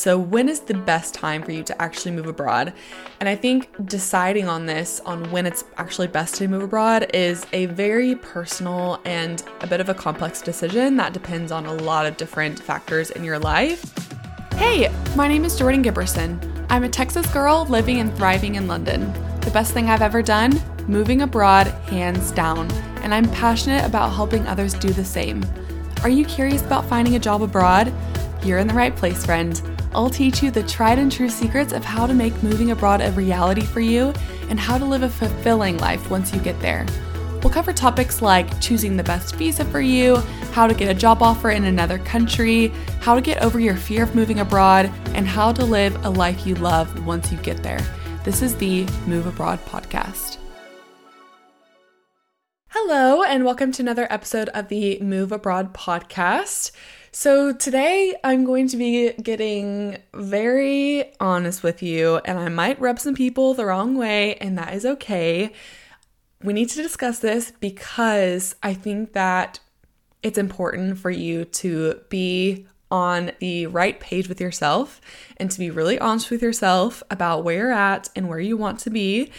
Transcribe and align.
So, 0.00 0.16
when 0.16 0.48
is 0.48 0.60
the 0.60 0.72
best 0.72 1.12
time 1.12 1.42
for 1.42 1.52
you 1.52 1.62
to 1.62 1.82
actually 1.82 2.12
move 2.12 2.26
abroad? 2.26 2.72
And 3.20 3.28
I 3.28 3.36
think 3.36 3.68
deciding 3.86 4.48
on 4.48 4.64
this, 4.64 4.98
on 5.00 5.30
when 5.30 5.44
it's 5.44 5.62
actually 5.76 6.06
best 6.06 6.36
to 6.36 6.48
move 6.48 6.62
abroad, 6.62 7.10
is 7.12 7.46
a 7.52 7.66
very 7.66 8.14
personal 8.14 8.98
and 9.04 9.42
a 9.60 9.66
bit 9.66 9.78
of 9.78 9.90
a 9.90 9.94
complex 9.94 10.40
decision 10.40 10.96
that 10.96 11.12
depends 11.12 11.52
on 11.52 11.66
a 11.66 11.74
lot 11.74 12.06
of 12.06 12.16
different 12.16 12.58
factors 12.58 13.10
in 13.10 13.24
your 13.24 13.38
life. 13.38 13.92
Hey, 14.54 14.90
my 15.16 15.28
name 15.28 15.44
is 15.44 15.58
Jordan 15.58 15.84
Giberson. 15.84 16.66
I'm 16.70 16.84
a 16.84 16.88
Texas 16.88 17.30
girl 17.30 17.66
living 17.68 17.98
and 17.98 18.16
thriving 18.16 18.54
in 18.54 18.66
London. 18.66 19.12
The 19.42 19.50
best 19.50 19.74
thing 19.74 19.90
I've 19.90 20.00
ever 20.00 20.22
done? 20.22 20.58
Moving 20.88 21.20
abroad, 21.20 21.66
hands 21.90 22.30
down. 22.30 22.72
And 23.02 23.12
I'm 23.12 23.30
passionate 23.32 23.84
about 23.84 24.14
helping 24.14 24.46
others 24.46 24.72
do 24.72 24.94
the 24.94 25.04
same. 25.04 25.44
Are 26.02 26.08
you 26.08 26.24
curious 26.24 26.62
about 26.62 26.86
finding 26.86 27.16
a 27.16 27.18
job 27.18 27.42
abroad? 27.42 27.92
You're 28.42 28.60
in 28.60 28.66
the 28.66 28.72
right 28.72 28.96
place, 28.96 29.26
friend. 29.26 29.60
I'll 29.92 30.10
teach 30.10 30.42
you 30.42 30.52
the 30.52 30.62
tried 30.62 30.98
and 30.98 31.10
true 31.10 31.28
secrets 31.28 31.72
of 31.72 31.84
how 31.84 32.06
to 32.06 32.14
make 32.14 32.42
moving 32.42 32.70
abroad 32.70 33.00
a 33.00 33.10
reality 33.12 33.62
for 33.62 33.80
you 33.80 34.12
and 34.48 34.58
how 34.58 34.78
to 34.78 34.84
live 34.84 35.02
a 35.02 35.08
fulfilling 35.08 35.78
life 35.78 36.10
once 36.10 36.32
you 36.32 36.40
get 36.40 36.60
there. 36.60 36.86
We'll 37.42 37.52
cover 37.52 37.72
topics 37.72 38.22
like 38.22 38.60
choosing 38.60 38.96
the 38.96 39.02
best 39.02 39.34
visa 39.34 39.64
for 39.64 39.80
you, 39.80 40.16
how 40.52 40.66
to 40.68 40.74
get 40.74 40.90
a 40.90 40.98
job 40.98 41.22
offer 41.22 41.50
in 41.50 41.64
another 41.64 41.98
country, 41.98 42.68
how 43.00 43.14
to 43.14 43.20
get 43.20 43.42
over 43.42 43.58
your 43.58 43.76
fear 43.76 44.04
of 44.04 44.14
moving 44.14 44.40
abroad, 44.40 44.92
and 45.14 45.26
how 45.26 45.52
to 45.52 45.64
live 45.64 46.04
a 46.04 46.10
life 46.10 46.46
you 46.46 46.54
love 46.56 47.06
once 47.06 47.32
you 47.32 47.38
get 47.38 47.62
there. 47.62 47.80
This 48.22 48.42
is 48.42 48.54
the 48.56 48.86
Move 49.06 49.26
Abroad 49.26 49.58
podcast. 49.64 50.36
Hello, 52.68 53.22
and 53.22 53.44
welcome 53.44 53.72
to 53.72 53.82
another 53.82 54.06
episode 54.10 54.50
of 54.50 54.68
the 54.68 55.00
Move 55.00 55.32
Abroad 55.32 55.72
podcast. 55.72 56.70
So, 57.12 57.52
today 57.52 58.14
I'm 58.22 58.44
going 58.44 58.68
to 58.68 58.76
be 58.76 59.12
getting 59.14 59.98
very 60.14 61.12
honest 61.18 61.64
with 61.64 61.82
you, 61.82 62.18
and 62.24 62.38
I 62.38 62.48
might 62.48 62.80
rub 62.80 63.00
some 63.00 63.16
people 63.16 63.52
the 63.52 63.66
wrong 63.66 63.96
way, 63.96 64.36
and 64.36 64.56
that 64.58 64.74
is 64.74 64.86
okay. 64.86 65.52
We 66.40 66.52
need 66.52 66.68
to 66.68 66.80
discuss 66.80 67.18
this 67.18 67.52
because 67.58 68.54
I 68.62 68.74
think 68.74 69.12
that 69.14 69.58
it's 70.22 70.38
important 70.38 70.98
for 70.98 71.10
you 71.10 71.46
to 71.46 72.00
be 72.10 72.68
on 72.92 73.32
the 73.40 73.66
right 73.66 73.98
page 73.98 74.28
with 74.28 74.40
yourself 74.40 75.00
and 75.36 75.50
to 75.50 75.58
be 75.58 75.70
really 75.70 75.98
honest 75.98 76.30
with 76.30 76.42
yourself 76.42 77.02
about 77.10 77.42
where 77.42 77.56
you're 77.56 77.72
at 77.72 78.08
and 78.14 78.28
where 78.28 78.38
you 78.38 78.56
want 78.56 78.78
to 78.80 78.90
be. 78.90 79.32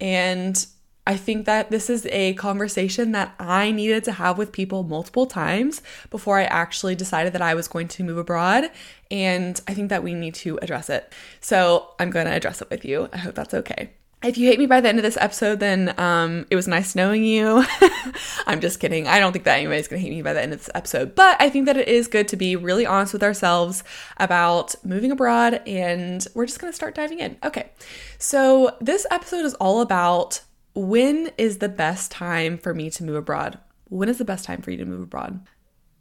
And 0.00 0.66
I 1.08 1.16
think 1.16 1.46
that 1.46 1.70
this 1.70 1.88
is 1.88 2.06
a 2.10 2.34
conversation 2.34 3.12
that 3.12 3.34
I 3.38 3.70
needed 3.70 4.04
to 4.04 4.12
have 4.12 4.36
with 4.36 4.52
people 4.52 4.82
multiple 4.82 5.24
times 5.24 5.80
before 6.10 6.38
I 6.38 6.44
actually 6.44 6.94
decided 6.94 7.32
that 7.32 7.40
I 7.40 7.54
was 7.54 7.66
going 7.66 7.88
to 7.88 8.04
move 8.04 8.18
abroad. 8.18 8.70
And 9.10 9.58
I 9.66 9.72
think 9.72 9.88
that 9.88 10.04
we 10.04 10.12
need 10.12 10.34
to 10.34 10.58
address 10.60 10.90
it. 10.90 11.10
So 11.40 11.94
I'm 11.98 12.10
going 12.10 12.26
to 12.26 12.32
address 12.32 12.60
it 12.60 12.68
with 12.68 12.84
you. 12.84 13.08
I 13.10 13.16
hope 13.16 13.34
that's 13.34 13.54
okay. 13.54 13.92
If 14.22 14.36
you 14.36 14.48
hate 14.48 14.58
me 14.58 14.66
by 14.66 14.82
the 14.82 14.88
end 14.90 14.98
of 14.98 15.02
this 15.02 15.16
episode, 15.18 15.60
then 15.60 15.94
um, 15.98 16.44
it 16.50 16.56
was 16.56 16.68
nice 16.68 16.94
knowing 16.94 17.24
you. 17.24 17.64
I'm 18.46 18.60
just 18.60 18.78
kidding. 18.78 19.06
I 19.06 19.18
don't 19.18 19.32
think 19.32 19.46
that 19.46 19.58
anybody's 19.58 19.88
going 19.88 20.02
to 20.02 20.06
hate 20.06 20.14
me 20.14 20.22
by 20.22 20.34
the 20.34 20.42
end 20.42 20.52
of 20.52 20.58
this 20.58 20.70
episode, 20.74 21.14
but 21.14 21.40
I 21.40 21.48
think 21.48 21.66
that 21.66 21.76
it 21.78 21.88
is 21.88 22.08
good 22.08 22.28
to 22.28 22.36
be 22.36 22.54
really 22.56 22.84
honest 22.84 23.12
with 23.12 23.22
ourselves 23.22 23.84
about 24.16 24.74
moving 24.84 25.12
abroad, 25.12 25.62
and 25.66 26.26
we're 26.34 26.46
just 26.46 26.60
going 26.60 26.72
to 26.72 26.76
start 26.76 26.96
diving 26.96 27.20
in. 27.20 27.36
Okay, 27.44 27.70
so 28.18 28.76
this 28.80 29.06
episode 29.12 29.44
is 29.44 29.54
all 29.54 29.82
about 29.82 30.42
when 30.78 31.30
is 31.36 31.58
the 31.58 31.68
best 31.68 32.10
time 32.10 32.56
for 32.56 32.72
me 32.72 32.90
to 32.90 33.04
move 33.04 33.16
abroad? 33.16 33.58
When 33.88 34.08
is 34.08 34.18
the 34.18 34.24
best 34.24 34.44
time 34.44 34.62
for 34.62 34.70
you 34.70 34.76
to 34.78 34.84
move 34.84 35.02
abroad? 35.02 35.46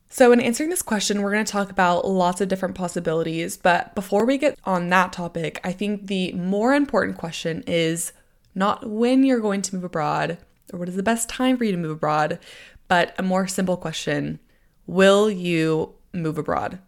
So, 0.09 0.31
in 0.31 0.39
answering 0.39 0.69
this 0.69 0.81
question, 0.81 1.21
we're 1.21 1.33
going 1.33 1.45
to 1.45 1.51
talk 1.51 1.69
about 1.69 2.07
lots 2.07 2.39
of 2.39 2.47
different 2.47 2.75
possibilities. 2.75 3.57
But 3.57 3.93
before 3.95 4.25
we 4.25 4.37
get 4.37 4.57
on 4.63 4.89
that 4.89 5.11
topic, 5.11 5.59
I 5.63 5.73
think 5.73 6.07
the 6.07 6.31
more 6.33 6.73
important 6.73 7.17
question 7.17 7.63
is 7.67 8.13
not 8.55 8.89
when 8.89 9.23
you're 9.23 9.39
going 9.39 9.61
to 9.63 9.75
move 9.75 9.83
abroad 9.83 10.37
or 10.71 10.79
what 10.79 10.89
is 10.89 10.95
the 10.95 11.03
best 11.03 11.27
time 11.27 11.57
for 11.57 11.63
you 11.63 11.71
to 11.71 11.77
move 11.77 11.91
abroad, 11.91 12.39
but 12.87 13.15
a 13.17 13.23
more 13.23 13.47
simple 13.47 13.77
question 13.77 14.39
Will 14.85 15.29
you 15.29 15.95
move 16.13 16.37
abroad? 16.37 16.79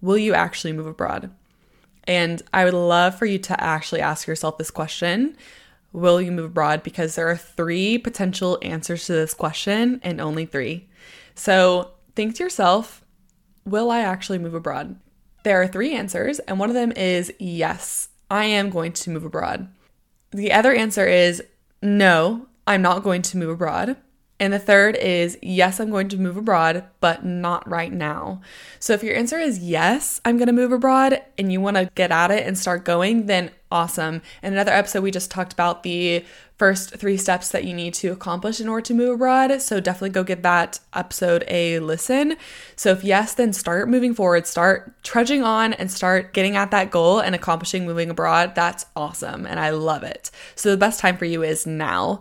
Will 0.00 0.18
you 0.18 0.34
actually 0.34 0.72
move 0.72 0.86
abroad? 0.86 1.30
And 2.04 2.42
I 2.52 2.64
would 2.64 2.74
love 2.74 3.18
for 3.18 3.26
you 3.26 3.38
to 3.38 3.62
actually 3.62 4.00
ask 4.00 4.26
yourself 4.26 4.58
this 4.58 4.70
question 4.70 5.36
will 5.92 6.20
you 6.20 6.32
move 6.32 6.46
abroad? 6.46 6.82
Because 6.82 7.14
there 7.14 7.28
are 7.28 7.36
three 7.36 7.98
potential 7.98 8.58
answers 8.62 9.06
to 9.06 9.12
this 9.12 9.34
question 9.34 10.00
and 10.02 10.20
only 10.20 10.46
three. 10.46 10.88
So 11.34 11.92
think 12.14 12.36
to 12.36 12.44
yourself, 12.44 13.04
will 13.64 13.90
I 13.90 14.00
actually 14.00 14.38
move 14.38 14.54
abroad? 14.54 14.98
There 15.44 15.60
are 15.60 15.66
three 15.66 15.94
answers, 15.94 16.38
and 16.40 16.58
one 16.58 16.70
of 16.70 16.74
them 16.74 16.92
is 16.92 17.32
yes, 17.38 18.08
I 18.30 18.44
am 18.44 18.70
going 18.70 18.92
to 18.92 19.10
move 19.10 19.24
abroad. 19.24 19.68
The 20.30 20.52
other 20.52 20.72
answer 20.72 21.06
is 21.06 21.42
no, 21.82 22.46
I'm 22.66 22.82
not 22.82 23.02
going 23.02 23.22
to 23.22 23.36
move 23.36 23.50
abroad. 23.50 23.96
And 24.42 24.52
the 24.52 24.58
third 24.58 24.96
is 24.96 25.38
yes, 25.40 25.78
I'm 25.78 25.90
going 25.90 26.08
to 26.08 26.16
move 26.16 26.36
abroad, 26.36 26.82
but 26.98 27.24
not 27.24 27.68
right 27.70 27.92
now. 27.92 28.40
So 28.80 28.92
if 28.92 29.04
your 29.04 29.14
answer 29.14 29.38
is 29.38 29.60
yes, 29.60 30.20
I'm 30.24 30.36
going 30.36 30.48
to 30.48 30.52
move 30.52 30.72
abroad 30.72 31.22
and 31.38 31.52
you 31.52 31.60
want 31.60 31.76
to 31.76 31.88
get 31.94 32.10
at 32.10 32.32
it 32.32 32.44
and 32.44 32.58
start 32.58 32.84
going, 32.84 33.26
then 33.26 33.52
awesome. 33.70 34.20
In 34.42 34.52
another 34.52 34.72
episode, 34.72 35.04
we 35.04 35.12
just 35.12 35.30
talked 35.30 35.52
about 35.52 35.84
the 35.84 36.24
first 36.56 36.96
three 36.96 37.16
steps 37.16 37.50
that 37.50 37.62
you 37.62 37.72
need 37.72 37.94
to 37.94 38.08
accomplish 38.08 38.60
in 38.60 38.68
order 38.68 38.82
to 38.86 38.94
move 38.94 39.14
abroad. 39.14 39.62
So 39.62 39.78
definitely 39.78 40.10
go 40.10 40.24
give 40.24 40.42
that 40.42 40.80
episode 40.92 41.44
a 41.46 41.78
listen. 41.78 42.34
So 42.74 42.90
if 42.90 43.04
yes, 43.04 43.34
then 43.34 43.52
start 43.52 43.88
moving 43.88 44.12
forward, 44.12 44.48
start 44.48 44.92
trudging 45.04 45.44
on 45.44 45.72
and 45.72 45.88
start 45.88 46.34
getting 46.34 46.56
at 46.56 46.72
that 46.72 46.90
goal 46.90 47.20
and 47.20 47.36
accomplishing 47.36 47.86
moving 47.86 48.10
abroad. 48.10 48.56
That's 48.56 48.86
awesome. 48.96 49.46
And 49.46 49.60
I 49.60 49.70
love 49.70 50.02
it. 50.02 50.32
So 50.56 50.68
the 50.68 50.76
best 50.76 50.98
time 50.98 51.16
for 51.16 51.26
you 51.26 51.44
is 51.44 51.64
now. 51.64 52.18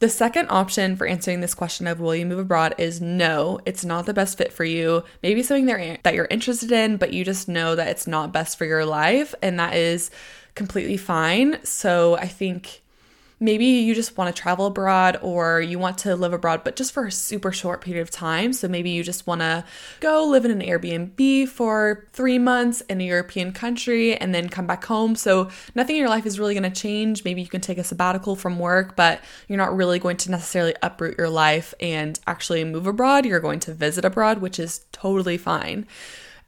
The 0.00 0.08
second 0.08 0.48
option 0.50 0.96
for 0.96 1.06
answering 1.06 1.40
this 1.40 1.54
question 1.54 1.86
of 1.86 2.00
will 2.00 2.14
you 2.14 2.26
move 2.26 2.38
abroad 2.38 2.74
is 2.78 3.00
no, 3.00 3.60
it's 3.64 3.84
not 3.84 4.06
the 4.06 4.12
best 4.12 4.36
fit 4.36 4.52
for 4.52 4.64
you. 4.64 5.04
Maybe 5.22 5.42
something 5.42 5.66
that 6.02 6.14
you're 6.14 6.26
interested 6.30 6.72
in, 6.72 6.96
but 6.98 7.12
you 7.12 7.24
just 7.24 7.48
know 7.48 7.74
that 7.74 7.88
it's 7.88 8.06
not 8.06 8.32
best 8.32 8.58
for 8.58 8.64
your 8.64 8.84
life, 8.84 9.34
and 9.40 9.58
that 9.58 9.74
is 9.74 10.10
completely 10.54 10.96
fine. 10.96 11.58
So 11.64 12.16
I 12.16 12.26
think 12.26 12.82
maybe 13.44 13.66
you 13.66 13.94
just 13.94 14.16
want 14.16 14.34
to 14.34 14.42
travel 14.42 14.66
abroad 14.66 15.18
or 15.20 15.60
you 15.60 15.78
want 15.78 15.98
to 15.98 16.16
live 16.16 16.32
abroad, 16.32 16.62
but 16.64 16.76
just 16.76 16.92
for 16.92 17.06
a 17.06 17.12
super 17.12 17.52
short 17.52 17.82
period 17.82 18.00
of 18.00 18.10
time. 18.10 18.52
So 18.54 18.68
maybe 18.68 18.90
you 18.90 19.04
just 19.04 19.26
want 19.26 19.42
to 19.42 19.64
go 20.00 20.24
live 20.24 20.46
in 20.46 20.50
an 20.50 20.60
Airbnb 20.60 21.48
for 21.48 22.06
three 22.12 22.38
months 22.38 22.80
in 22.82 23.00
a 23.00 23.04
European 23.04 23.52
country 23.52 24.16
and 24.16 24.34
then 24.34 24.48
come 24.48 24.66
back 24.66 24.84
home. 24.84 25.14
So 25.14 25.50
nothing 25.74 25.96
in 25.96 26.00
your 26.00 26.08
life 26.08 26.24
is 26.24 26.40
really 26.40 26.54
going 26.54 26.70
to 26.70 26.80
change. 26.80 27.24
Maybe 27.24 27.42
you 27.42 27.48
can 27.48 27.60
take 27.60 27.78
a 27.78 27.84
sabbatical 27.84 28.34
from 28.34 28.58
work, 28.58 28.96
but 28.96 29.20
you're 29.46 29.58
not 29.58 29.76
really 29.76 29.98
going 29.98 30.16
to 30.18 30.30
necessarily 30.30 30.74
uproot 30.82 31.18
your 31.18 31.28
life 31.28 31.74
and 31.80 32.18
actually 32.26 32.64
move 32.64 32.86
abroad. 32.86 33.26
You're 33.26 33.40
going 33.40 33.60
to 33.60 33.74
visit 33.74 34.06
abroad, 34.06 34.38
which 34.38 34.58
is 34.58 34.86
totally 34.90 35.36
fine. 35.36 35.86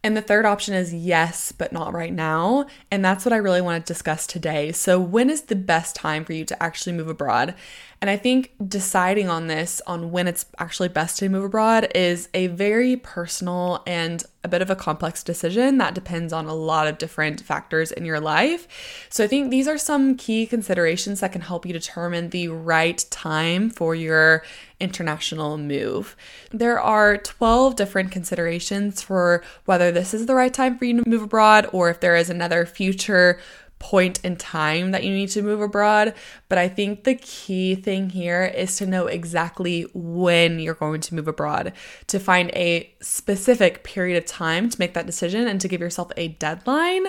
And 0.07 0.17
the 0.17 0.23
third 0.23 0.45
option 0.47 0.73
is 0.73 0.95
yes, 0.95 1.51
but 1.51 1.73
not 1.73 1.93
right 1.93 2.13
now. 2.13 2.67
And 2.93 3.05
that's 3.05 3.25
what 3.25 3.33
I 3.33 3.39
really 3.39 3.61
want 3.61 3.85
to 3.85 3.93
discuss 3.93 4.25
today. 4.25 4.71
So, 4.71 5.01
when 5.01 5.29
is 5.29 5.43
the 5.43 5.57
best 5.57 5.97
time 5.97 6.25
for 6.25 6.33
you 6.33 6.45
to 6.45 6.63
actually 6.63 6.93
move 6.93 7.09
abroad? 7.09 7.57
And 8.01 8.11
I 8.11 8.17
think 8.17 8.53
deciding 8.67 9.29
on 9.29 9.47
this, 9.47 9.81
on 9.87 10.11
when 10.11 10.29
it's 10.29 10.47
actually 10.59 10.89
best 10.89 11.19
to 11.19 11.29
move 11.29 11.45
abroad, 11.45 11.89
is 11.95 12.29
a 12.35 12.49
very 12.49 12.97
personal 12.97 13.83
and 13.87 14.23
a 14.45 14.49
bit 14.49 14.63
of 14.63 14.71
a 14.71 14.77
complex 14.77 15.25
decision 15.25 15.79
that 15.79 15.95
depends 15.95 16.33
on 16.33 16.47
a 16.47 16.55
lot 16.55 16.87
of 16.87 16.99
different 16.99 17.41
factors 17.41 17.91
in 17.91 18.05
your 18.05 18.21
life. 18.21 18.69
So 19.09 19.25
I 19.25 19.27
think 19.27 19.51
these 19.51 19.67
are 19.67 19.79
some 19.79 20.17
key 20.17 20.47
considerations 20.47 21.21
that 21.21 21.33
can 21.33 21.41
help 21.41 21.67
you 21.67 21.73
determine 21.73 22.31
the 22.31 22.49
right 22.49 23.05
time 23.11 23.71
for 23.71 23.95
your 23.95 24.45
international 24.79 25.59
move. 25.59 26.17
There 26.53 26.79
are 26.79 27.17
12 27.17 27.77
different 27.77 28.13
considerations 28.13 29.03
for 29.03 29.43
whether 29.65 29.91
this 29.91 30.13
is 30.15 30.27
the 30.27 30.35
right 30.35 30.53
time 30.53 30.79
for 30.79 30.85
you 30.85 31.03
to 31.03 31.09
move 31.09 31.23
abroad 31.23 31.69
or 31.73 31.89
if 31.89 32.01
there 32.01 32.15
is 32.15 32.31
another 32.31 32.67
future 32.67 33.41
point 33.79 34.25
in 34.25 34.37
time 34.37 34.91
that 34.91 35.05
you 35.05 35.11
need 35.11 35.29
to 35.29 35.43
move 35.43 35.61
abroad. 35.61 36.15
But 36.49 36.59
I 36.59 36.69
think 36.69 37.05
the 37.05 37.15
key 37.15 37.75
thing 37.75 38.11
here 38.11 38.45
is 38.45 38.77
to 38.79 38.87
know 38.87 39.07
exactly 39.07 39.87
when 39.93 40.59
you're 40.59 40.75
going 40.75 41.01
to 41.03 41.15
move 41.15 41.29
abroad, 41.29 41.73
to 42.07 42.19
find 42.19 42.51
a 42.51 42.93
specific 43.01 43.85
period 43.85 44.17
of 44.17 44.25
time 44.25 44.71
to 44.71 44.79
make 44.79 44.95
that 44.95 45.07
decision 45.07 45.47
and 45.47 45.61
to 45.61 45.69
give 45.69 45.81
yourself 45.81 46.11
a 46.17 46.29
deadline, 46.29 47.07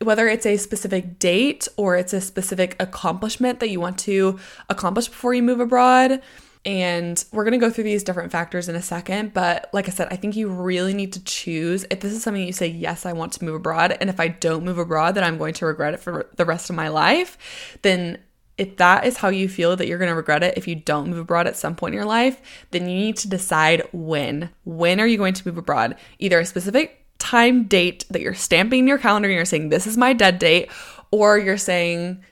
whether 0.00 0.28
it's 0.28 0.46
a 0.46 0.56
specific 0.56 1.18
date 1.18 1.66
or 1.76 1.96
it's 1.96 2.12
a 2.12 2.20
specific 2.20 2.76
accomplishment 2.78 3.60
that 3.60 3.70
you 3.70 3.80
want 3.80 3.98
to 3.98 4.38
accomplish 4.68 5.08
before 5.08 5.34
you 5.34 5.42
move 5.42 5.60
abroad. 5.60 6.22
And 6.66 7.22
we're 7.30 7.44
going 7.44 7.52
to 7.52 7.58
go 7.58 7.70
through 7.70 7.84
these 7.84 8.04
different 8.04 8.32
factors 8.32 8.68
in 8.68 8.74
a 8.74 8.82
second. 8.82 9.34
But 9.34 9.68
like 9.72 9.86
I 9.86 9.92
said, 9.92 10.08
I 10.10 10.16
think 10.16 10.34
you 10.34 10.48
really 10.48 10.94
need 10.94 11.12
to 11.12 11.22
choose 11.24 11.84
if 11.90 12.00
this 12.00 12.12
is 12.12 12.22
something 12.22 12.42
you 12.42 12.54
say, 12.54 12.68
yes, 12.68 13.04
I 13.04 13.12
want 13.12 13.34
to 13.34 13.44
move 13.44 13.54
abroad. 13.54 13.96
And 14.00 14.08
if 14.08 14.18
I 14.18 14.28
don't 14.28 14.64
move 14.64 14.78
abroad, 14.78 15.14
then 15.14 15.24
I'm 15.24 15.36
going 15.36 15.54
to 15.54 15.66
regret 15.66 15.94
it 15.94 16.00
for 16.00 16.30
the 16.36 16.46
rest 16.46 16.70
of 16.70 16.76
my 16.76 16.88
life. 16.88 17.78
Then 17.82 18.18
if 18.56 18.76
that 18.76 19.04
is 19.04 19.16
how 19.16 19.28
you 19.28 19.48
feel 19.48 19.76
that 19.76 19.86
you're 19.86 19.98
going 19.98 20.10
to 20.10 20.14
regret 20.14 20.42
it 20.42 20.56
if 20.56 20.68
you 20.68 20.74
don't 20.74 21.08
move 21.08 21.18
abroad 21.18 21.46
at 21.46 21.56
some 21.56 21.74
point 21.74 21.94
in 21.94 21.98
your 21.98 22.06
life, 22.06 22.40
then 22.70 22.88
you 22.88 22.96
need 22.96 23.16
to 23.18 23.28
decide 23.28 23.82
when. 23.92 24.50
When 24.64 25.00
are 25.00 25.06
you 25.06 25.18
going 25.18 25.34
to 25.34 25.48
move 25.48 25.58
abroad? 25.58 25.96
Either 26.18 26.38
a 26.38 26.46
specific 26.46 27.04
time 27.18 27.64
date 27.64 28.04
that 28.10 28.22
you're 28.22 28.34
stamping 28.34 28.80
in 28.80 28.86
your 28.86 28.98
calendar 28.98 29.28
and 29.28 29.34
you're 29.34 29.44
saying, 29.44 29.70
This 29.70 29.86
is 29.86 29.96
my 29.96 30.12
dead 30.12 30.38
date, 30.38 30.70
or 31.10 31.38
you're 31.38 31.58
saying, 31.58 32.22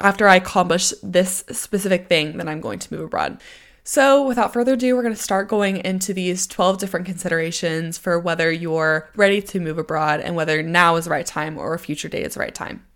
After 0.00 0.28
I 0.28 0.36
accomplish 0.36 0.92
this 1.02 1.44
specific 1.50 2.08
thing, 2.08 2.36
then 2.36 2.48
I'm 2.48 2.60
going 2.60 2.78
to 2.78 2.94
move 2.94 3.04
abroad. 3.04 3.40
So, 3.84 4.24
without 4.24 4.52
further 4.52 4.74
ado, 4.74 4.94
we're 4.94 5.02
going 5.02 5.14
to 5.14 5.20
start 5.20 5.48
going 5.48 5.78
into 5.78 6.14
these 6.14 6.46
12 6.46 6.78
different 6.78 7.04
considerations 7.04 7.98
for 7.98 8.18
whether 8.18 8.50
you're 8.52 9.10
ready 9.16 9.42
to 9.42 9.58
move 9.58 9.76
abroad 9.76 10.20
and 10.20 10.36
whether 10.36 10.62
now 10.62 10.94
is 10.94 11.06
the 11.06 11.10
right 11.10 11.26
time 11.26 11.58
or 11.58 11.74
a 11.74 11.78
future 11.80 12.08
date 12.08 12.24
is 12.24 12.34
the 12.34 12.40
right 12.40 12.54
time. 12.54 12.86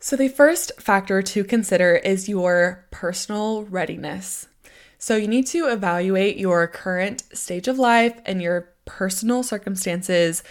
So, 0.00 0.16
the 0.16 0.28
first 0.28 0.72
factor 0.80 1.20
to 1.20 1.44
consider 1.44 1.96
is 1.96 2.30
your 2.30 2.86
personal 2.90 3.64
readiness. 3.64 4.48
So, 4.96 5.16
you 5.16 5.28
need 5.28 5.46
to 5.48 5.68
evaluate 5.68 6.38
your 6.38 6.66
current 6.66 7.24
stage 7.36 7.68
of 7.68 7.78
life 7.78 8.18
and 8.24 8.40
your 8.40 8.72
personal 8.86 9.42
circumstances 9.42 10.42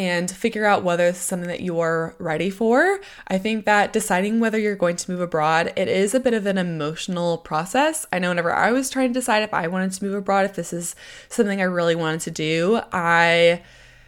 and 0.00 0.30
figure 0.30 0.64
out 0.64 0.82
whether 0.82 1.08
it's 1.08 1.18
something 1.18 1.48
that 1.48 1.60
you're 1.60 2.14
ready 2.18 2.48
for. 2.48 3.00
I 3.28 3.36
think 3.36 3.66
that 3.66 3.92
deciding 3.92 4.40
whether 4.40 4.58
you're 4.58 4.74
going 4.74 4.96
to 4.96 5.10
move 5.10 5.20
abroad, 5.20 5.74
it 5.76 5.88
is 5.88 6.14
a 6.14 6.20
bit 6.20 6.32
of 6.32 6.46
an 6.46 6.56
emotional 6.56 7.36
process. 7.36 8.06
I 8.10 8.18
know 8.18 8.30
whenever 8.30 8.50
I 8.50 8.72
was 8.72 8.88
trying 8.88 9.10
to 9.10 9.20
decide 9.20 9.42
if 9.42 9.52
I 9.52 9.66
wanted 9.66 9.92
to 9.92 10.02
move 10.02 10.14
abroad, 10.14 10.46
if 10.46 10.54
this 10.54 10.72
is 10.72 10.96
something 11.28 11.60
I 11.60 11.64
really 11.64 11.94
wanted 11.94 12.22
to 12.22 12.30
do, 12.30 12.80
I 12.94 13.60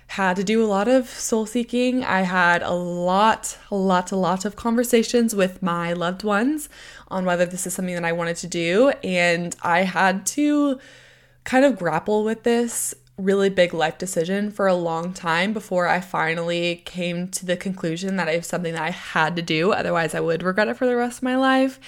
had 0.07 0.37
to 0.37 0.45
do 0.45 0.65
a 0.65 0.67
lot 0.67 0.89
of 0.89 1.11
soul 1.11 1.45
seeking. 1.45 2.03
I 2.05 2.23
had 2.23 2.63
a 2.63 2.73
lot, 2.73 3.59
a 3.71 3.77
lot, 3.77 4.13
a 4.13 4.17
lot 4.17 4.47
of 4.47 4.57
conversations 4.57 5.35
with 5.35 5.63
my 5.63 5.93
loved 5.93 6.25
ones 6.25 6.71
on 7.09 7.27
whether 7.27 7.45
this 7.45 7.67
is 7.67 7.75
something 7.75 7.95
that 7.97 8.05
I 8.05 8.13
wanted 8.13 8.37
to 8.37 8.47
do. 8.47 8.95
And 9.05 9.55
I 9.61 9.83
had 9.83 10.25
to 10.39 10.79
kind 11.45 11.67
of 11.67 11.79
grapple 11.79 12.25
with 12.25 12.45
this 12.45 12.95
really 13.23 13.49
big 13.49 13.73
life 13.73 13.99
decision 13.99 14.51
for 14.51 14.67
a 14.67 14.75
long 14.75 15.13
time 15.13 15.53
before 15.53 15.87
I 15.87 16.01
finally 16.01 16.83
came 16.85 17.29
to 17.29 17.47
the 17.47 17.57
conclusion 17.57 18.17
that 18.17 18.29
it 18.29 18.37
was 18.37 18.47
something 18.47 18.73
that 18.75 18.83
I 18.83 18.91
had 18.91 19.37
to 19.37 19.43
do. 19.43 19.73
Otherwise, 19.73 20.15
I 20.15 20.21
would 20.21 20.43
regret 20.43 20.69
it 20.69 20.77
for 20.77 20.87
the 20.87 20.97
rest 20.97 21.19
of 21.19 21.23
my 21.23 21.37
life. 21.37 21.79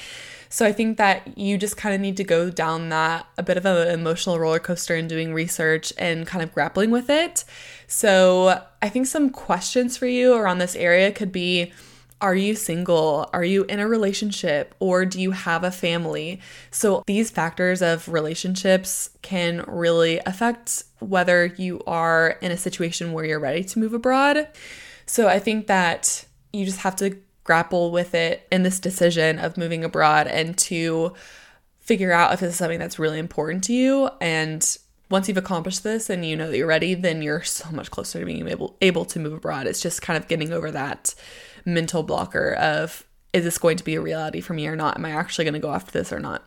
So 0.49 0.65
I 0.65 0.73
think 0.73 0.99
that 0.99 1.37
you 1.37 1.59
just 1.59 1.77
kind 1.77 1.95
of 1.95 2.01
need 2.01 2.17
to 2.19 2.25
go 2.25 2.49
down 2.49 2.91
that 2.91 3.27
a 3.37 3.43
bit 3.43 3.57
of 3.57 3.67
an 3.67 3.89
emotional 3.89 4.39
roller 4.39 4.61
coaster 4.61 4.95
and 4.95 5.09
doing 5.09 5.35
research 5.35 5.93
and 5.99 6.29
kind 6.29 6.45
of 6.45 6.55
grappling 6.55 6.93
with 6.93 7.11
it. 7.11 7.45
So 7.89 8.63
I 8.81 8.89
think 8.89 9.09
some 9.09 9.31
questions 9.31 9.97
for 9.97 10.07
you 10.07 10.35
around 10.35 10.59
this 10.59 10.77
area 10.77 11.11
could 11.11 11.33
be 11.33 11.73
are 12.21 12.35
you 12.35 12.55
single? 12.55 13.29
Are 13.33 13.45
you 13.45 13.65
in 13.65 13.81
a 13.81 13.89
relationship? 13.89 14.75
Or 14.81 15.05
do 15.05 15.21
you 15.21 15.33
have 15.33 15.65
a 15.65 15.71
family? 15.71 16.41
So, 16.71 17.03
these 17.07 17.31
factors 17.31 17.83
of 17.83 18.09
relationships 18.09 19.11
can 19.23 19.65
really 19.67 20.21
affect 20.25 20.85
whether 21.01 21.47
you 21.47 21.83
are 21.87 22.39
in 22.41 22.51
a 22.51 22.57
situation 22.57 23.13
where 23.13 23.25
you're 23.25 23.41
ready 23.41 23.65
to 23.65 23.79
move 23.79 23.93
abroad. 23.93 24.49
So, 25.07 25.29
I 25.29 25.39
think 25.39 25.67
that 25.67 26.25
you 26.53 26.65
just 26.65 26.81
have 26.81 26.97
to 26.97 27.19
grapple 27.43 27.91
with 27.91 28.15
it 28.15 28.47
in 28.51 28.63
this 28.63 28.81
decision 28.81 29.39
of 29.39 29.59
moving 29.59 29.85
abroad 29.85 30.27
and 30.27 30.57
to 30.57 31.13
figure 31.81 32.13
out 32.13 32.33
if 32.33 32.43
it's 32.43 32.57
something 32.57 32.79
that's 32.79 32.99
really 32.99 33.19
important 33.19 33.63
to 33.65 33.75
you 33.75 34.09
and 34.23 34.79
once 35.11 35.29
you've 35.29 35.37
accomplished 35.37 35.83
this 35.83 36.09
and 36.09 36.25
you 36.25 36.35
know 36.35 36.51
that 36.51 36.57
you're 36.57 36.67
ready, 36.67 36.95
then 36.95 37.23
you're 37.23 37.43
so 37.43 37.71
much 37.71 37.91
closer 37.91 38.21
to 38.21 38.27
being 38.27 38.49
able 38.49 38.77
able 38.81 39.05
to 39.05 39.19
move 39.19 39.33
abroad. 39.33 39.67
It's 39.67 39.83
just 39.83 40.03
kind 40.03 40.17
of 40.17 40.29
getting 40.29 40.53
over 40.53 40.71
that 40.71 41.15
mental 41.65 42.03
blocker 42.03 42.55
of 42.55 43.05
is 43.33 43.45
this 43.45 43.59
going 43.59 43.77
to 43.77 43.85
be 43.85 43.97
a 43.97 44.01
reality 44.01 44.41
for 44.41 44.55
me 44.55 44.67
or 44.67 44.77
not? 44.77 44.97
Am 44.97 45.05
I 45.05 45.11
actually 45.11 45.45
going 45.45 45.55
to 45.55 45.61
go 45.61 45.73
after 45.73 45.91
this 45.91 46.13
or 46.13 46.21
not? 46.21 46.45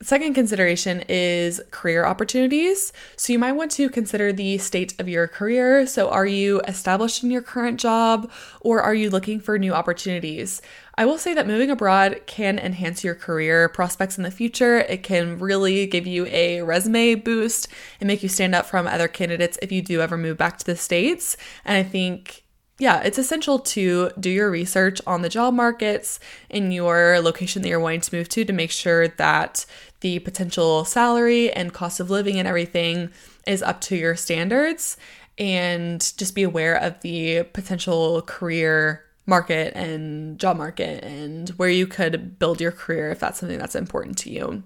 Second 0.00 0.34
consideration 0.34 1.02
is 1.08 1.60
career 1.72 2.04
opportunities. 2.04 2.92
So 3.16 3.32
you 3.32 3.38
might 3.38 3.52
want 3.52 3.72
to 3.72 3.88
consider 3.88 4.32
the 4.32 4.56
state 4.58 4.94
of 5.00 5.08
your 5.08 5.26
career. 5.26 5.88
So 5.88 6.08
are 6.08 6.26
you 6.26 6.60
established 6.68 7.24
in 7.24 7.32
your 7.32 7.42
current 7.42 7.80
job 7.80 8.30
or 8.60 8.80
are 8.80 8.94
you 8.94 9.10
looking 9.10 9.40
for 9.40 9.58
new 9.58 9.74
opportunities? 9.74 10.62
I 10.96 11.04
will 11.04 11.18
say 11.18 11.34
that 11.34 11.48
moving 11.48 11.68
abroad 11.68 12.20
can 12.26 12.60
enhance 12.60 13.02
your 13.02 13.16
career 13.16 13.68
prospects 13.68 14.16
in 14.16 14.22
the 14.22 14.30
future. 14.30 14.78
It 14.78 15.02
can 15.02 15.36
really 15.40 15.84
give 15.86 16.06
you 16.06 16.26
a 16.26 16.62
resume 16.62 17.16
boost 17.16 17.66
and 18.00 18.06
make 18.06 18.22
you 18.22 18.28
stand 18.28 18.54
out 18.54 18.66
from 18.66 18.86
other 18.86 19.08
candidates 19.08 19.58
if 19.62 19.72
you 19.72 19.82
do 19.82 20.00
ever 20.00 20.16
move 20.16 20.36
back 20.36 20.58
to 20.58 20.64
the 20.64 20.76
States. 20.76 21.36
And 21.64 21.76
I 21.76 21.82
think 21.82 22.44
yeah, 22.78 23.00
it's 23.00 23.18
essential 23.18 23.58
to 23.58 24.10
do 24.20 24.30
your 24.30 24.50
research 24.50 25.00
on 25.06 25.22
the 25.22 25.28
job 25.28 25.52
markets 25.52 26.20
in 26.48 26.70
your 26.70 27.20
location 27.20 27.62
that 27.62 27.68
you're 27.68 27.80
wanting 27.80 28.02
to 28.02 28.14
move 28.14 28.28
to 28.30 28.44
to 28.44 28.52
make 28.52 28.70
sure 28.70 29.08
that 29.08 29.66
the 30.00 30.20
potential 30.20 30.84
salary 30.84 31.52
and 31.52 31.72
cost 31.72 31.98
of 31.98 32.08
living 32.08 32.38
and 32.38 32.46
everything 32.46 33.10
is 33.46 33.62
up 33.62 33.80
to 33.80 33.96
your 33.96 34.14
standards 34.14 34.96
and 35.38 36.12
just 36.16 36.36
be 36.36 36.44
aware 36.44 36.76
of 36.76 37.00
the 37.00 37.42
potential 37.52 38.22
career 38.22 39.04
market 39.26 39.72
and 39.74 40.38
job 40.38 40.56
market 40.56 41.02
and 41.02 41.50
where 41.50 41.68
you 41.68 41.86
could 41.86 42.38
build 42.38 42.60
your 42.60 42.72
career 42.72 43.10
if 43.10 43.18
that's 43.18 43.40
something 43.40 43.58
that's 43.58 43.74
important 43.74 44.16
to 44.18 44.30
you. 44.30 44.62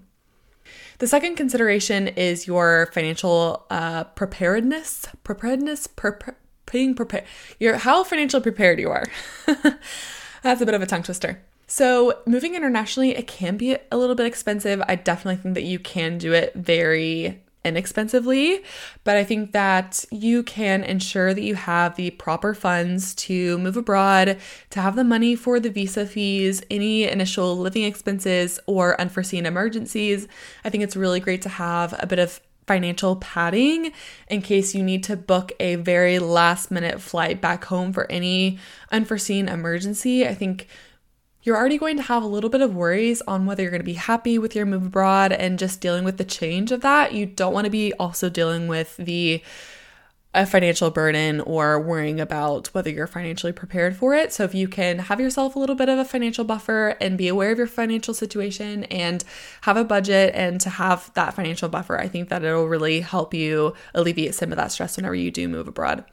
The 0.99 1.07
second 1.07 1.35
consideration 1.35 2.07
is 2.07 2.47
your 2.47 2.89
financial 2.93 3.65
uh, 3.69 4.05
preparedness, 4.05 5.07
preparedness, 5.23 5.87
being 6.73 6.93
prepared. 6.93 7.23
Your 7.59 7.77
how 7.77 8.03
financially 8.03 8.43
prepared 8.43 8.79
you 8.79 8.89
are. 8.89 9.05
That's 10.43 10.59
a 10.59 10.65
bit 10.65 10.75
of 10.75 10.81
a 10.81 10.85
tongue 10.85 11.03
twister. 11.03 11.41
So, 11.67 12.19
moving 12.27 12.55
internationally, 12.55 13.15
it 13.15 13.25
can 13.25 13.55
be 13.55 13.77
a 13.91 13.97
little 13.97 14.15
bit 14.15 14.25
expensive. 14.25 14.83
I 14.87 14.95
definitely 14.95 15.41
think 15.41 15.55
that 15.55 15.63
you 15.63 15.79
can 15.79 16.17
do 16.17 16.33
it 16.33 16.53
very 16.53 17.41
inexpensively, 17.65 18.61
but 19.03 19.15
I 19.15 19.23
think 19.23 19.53
that 19.53 20.03
you 20.11 20.43
can 20.43 20.83
ensure 20.83 21.33
that 21.33 21.41
you 21.41 21.55
have 21.55 21.95
the 21.95 22.11
proper 22.11 22.53
funds 22.53 23.15
to 23.15 23.57
move 23.57 23.77
abroad, 23.77 24.37
to 24.71 24.81
have 24.81 24.95
the 24.95 25.03
money 25.03 25.35
for 25.35 25.59
the 25.59 25.69
visa 25.69 26.05
fees, 26.05 26.61
any 26.69 27.05
initial 27.05 27.57
living 27.57 27.83
expenses, 27.83 28.59
or 28.65 28.99
unforeseen 28.99 29.45
emergencies. 29.45 30.27
I 30.65 30.69
think 30.69 30.83
it's 30.83 30.97
really 30.97 31.21
great 31.21 31.41
to 31.43 31.49
have 31.49 31.95
a 31.99 32.05
bit 32.05 32.19
of 32.19 32.41
financial 32.67 33.15
padding 33.17 33.91
in 34.27 34.41
case 34.41 34.73
you 34.73 34.83
need 34.83 35.03
to 35.03 35.15
book 35.15 35.51
a 35.59 35.75
very 35.75 36.19
last 36.19 36.71
minute 36.71 37.01
flight 37.01 37.41
back 37.41 37.65
home 37.65 37.93
for 37.93 38.09
any 38.11 38.59
unforeseen 38.91 39.47
emergency. 39.47 40.27
I 40.27 40.33
think 40.33 40.67
you're 41.43 41.57
already 41.57 41.77
going 41.77 41.97
to 41.97 42.03
have 42.03 42.23
a 42.23 42.27
little 42.27 42.49
bit 42.49 42.61
of 42.61 42.73
worries 42.73 43.21
on 43.27 43.45
whether 43.45 43.61
you're 43.61 43.71
going 43.71 43.81
to 43.81 43.85
be 43.85 43.93
happy 43.93 44.37
with 44.37 44.55
your 44.55 44.65
move 44.65 44.85
abroad 44.85 45.33
and 45.33 45.59
just 45.59 45.81
dealing 45.81 46.05
with 46.05 46.17
the 46.17 46.23
change 46.23 46.71
of 46.71 46.81
that. 46.81 47.13
You 47.13 47.25
don't 47.25 47.53
want 47.53 47.65
to 47.65 47.71
be 47.71 47.93
also 47.93 48.29
dealing 48.29 48.67
with 48.67 48.95
the 48.97 49.43
a 50.33 50.45
financial 50.45 50.89
burden 50.89 51.39
or 51.41 51.79
worrying 51.79 52.19
about 52.19 52.67
whether 52.67 52.89
you're 52.89 53.07
financially 53.07 53.53
prepared 53.53 53.95
for 53.95 54.15
it. 54.15 54.33
So, 54.33 54.43
if 54.43 54.55
you 54.55 54.67
can 54.67 54.99
have 54.99 55.19
yourself 55.19 55.55
a 55.55 55.59
little 55.59 55.75
bit 55.75 55.89
of 55.89 55.99
a 55.99 56.05
financial 56.05 56.43
buffer 56.43 56.95
and 56.99 57.17
be 57.17 57.27
aware 57.27 57.51
of 57.51 57.57
your 57.57 57.67
financial 57.67 58.13
situation 58.13 58.85
and 58.85 59.23
have 59.61 59.77
a 59.77 59.83
budget 59.83 60.33
and 60.33 60.59
to 60.61 60.69
have 60.71 61.13
that 61.13 61.33
financial 61.33 61.69
buffer, 61.69 61.99
I 61.99 62.07
think 62.07 62.29
that 62.29 62.43
it'll 62.43 62.67
really 62.67 63.01
help 63.01 63.33
you 63.33 63.73
alleviate 63.93 64.35
some 64.35 64.51
of 64.51 64.57
that 64.57 64.71
stress 64.71 64.97
whenever 64.97 65.15
you 65.15 65.29
do 65.29 65.47
move 65.47 65.67
abroad. 65.67 66.03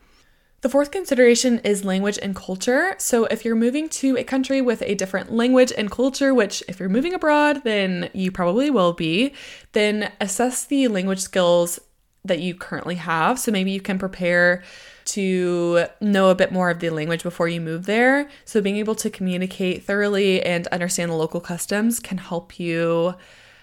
The 0.62 0.68
fourth 0.68 0.90
consideration 0.90 1.60
is 1.60 1.86
language 1.86 2.18
and 2.20 2.36
culture. 2.36 2.94
So, 2.98 3.24
if 3.24 3.46
you're 3.46 3.56
moving 3.56 3.88
to 3.88 4.18
a 4.18 4.24
country 4.24 4.60
with 4.60 4.82
a 4.82 4.94
different 4.94 5.32
language 5.32 5.72
and 5.76 5.90
culture, 5.90 6.34
which 6.34 6.62
if 6.68 6.78
you're 6.78 6.90
moving 6.90 7.14
abroad, 7.14 7.62
then 7.64 8.10
you 8.12 8.30
probably 8.30 8.68
will 8.68 8.92
be, 8.92 9.32
then 9.72 10.12
assess 10.20 10.66
the 10.66 10.88
language 10.88 11.20
skills 11.20 11.80
that 12.24 12.40
you 12.40 12.54
currently 12.54 12.96
have. 12.96 13.38
So 13.38 13.50
maybe 13.50 13.70
you 13.70 13.80
can 13.80 13.98
prepare 13.98 14.62
to 15.06 15.86
know 16.00 16.30
a 16.30 16.34
bit 16.34 16.52
more 16.52 16.70
of 16.70 16.80
the 16.80 16.90
language 16.90 17.22
before 17.22 17.48
you 17.48 17.60
move 17.60 17.86
there. 17.86 18.28
So 18.44 18.60
being 18.60 18.76
able 18.76 18.94
to 18.96 19.10
communicate 19.10 19.84
thoroughly 19.84 20.42
and 20.42 20.66
understand 20.68 21.10
the 21.10 21.16
local 21.16 21.40
customs 21.40 21.98
can 21.98 22.18
help 22.18 22.60
you 22.60 23.14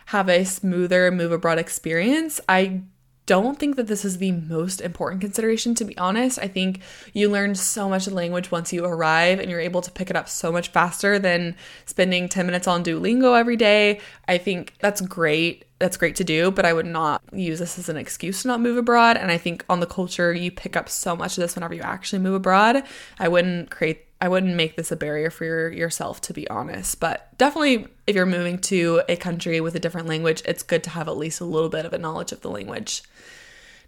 have 0.07 0.29
a 0.29 0.43
smoother 0.45 1.11
move 1.11 1.31
abroad 1.31 1.59
experience. 1.59 2.39
I 2.47 2.81
don't 3.27 3.59
think 3.59 3.75
that 3.75 3.87
this 3.87 4.05
is 4.05 4.17
the 4.17 4.31
most 4.31 4.79
important 4.79 5.19
consideration, 5.21 5.75
to 5.75 5.85
be 5.85 5.97
honest. 5.97 6.39
I 6.39 6.47
think 6.47 6.79
you 7.13 7.29
learn 7.29 7.55
so 7.55 7.89
much 7.89 8.07
of 8.07 8.11
the 8.11 8.17
language 8.17 8.49
once 8.49 8.71
you 8.71 8.85
arrive 8.85 9.39
and 9.39 9.51
you're 9.51 9.59
able 9.59 9.81
to 9.81 9.91
pick 9.91 10.09
it 10.09 10.15
up 10.15 10.29
so 10.29 10.49
much 10.49 10.69
faster 10.69 11.19
than 11.19 11.57
spending 11.85 12.29
10 12.29 12.45
minutes 12.45 12.67
on 12.67 12.85
Duolingo 12.85 13.37
every 13.37 13.57
day. 13.57 13.99
I 14.29 14.37
think 14.37 14.75
that's 14.79 15.01
great. 15.01 15.65
That's 15.79 15.97
great 15.97 16.15
to 16.15 16.23
do, 16.23 16.49
but 16.49 16.65
I 16.65 16.73
would 16.73 16.87
not 16.87 17.21
use 17.31 17.59
this 17.59 17.77
as 17.77 17.87
an 17.87 17.97
excuse 17.97 18.41
to 18.41 18.47
not 18.47 18.61
move 18.61 18.77
abroad. 18.77 19.15
And 19.15 19.31
I 19.31 19.37
think 19.37 19.63
on 19.69 19.79
the 19.79 19.85
culture, 19.85 20.33
you 20.33 20.51
pick 20.51 20.75
up 20.75 20.89
so 20.89 21.15
much 21.15 21.37
of 21.37 21.41
this 21.41 21.55
whenever 21.55 21.75
you 21.75 21.81
actually 21.81 22.19
move 22.19 22.33
abroad. 22.33 22.83
I 23.19 23.27
wouldn't 23.27 23.69
create 23.69 24.07
I 24.19 24.29
wouldn't 24.29 24.55
make 24.55 24.75
this 24.75 24.91
a 24.91 24.95
barrier 24.95 25.29
for 25.29 25.45
your, 25.45 25.71
yourself, 25.71 26.21
to 26.21 26.33
be 26.33 26.49
honest. 26.49 26.99
But 26.99 27.29
definitely, 27.37 27.87
if 28.07 28.15
you're 28.15 28.25
moving 28.25 28.57
to 28.61 29.01
a 29.07 29.15
country 29.15 29.61
with 29.61 29.75
a 29.75 29.79
different 29.79 30.07
language, 30.07 30.41
it's 30.45 30.63
good 30.63 30.83
to 30.85 30.89
have 30.89 31.07
at 31.07 31.17
least 31.17 31.39
a 31.39 31.45
little 31.45 31.69
bit 31.69 31.85
of 31.85 31.93
a 31.93 31.99
knowledge 31.99 32.31
of 32.31 32.41
the 32.41 32.49
language. 32.49 33.03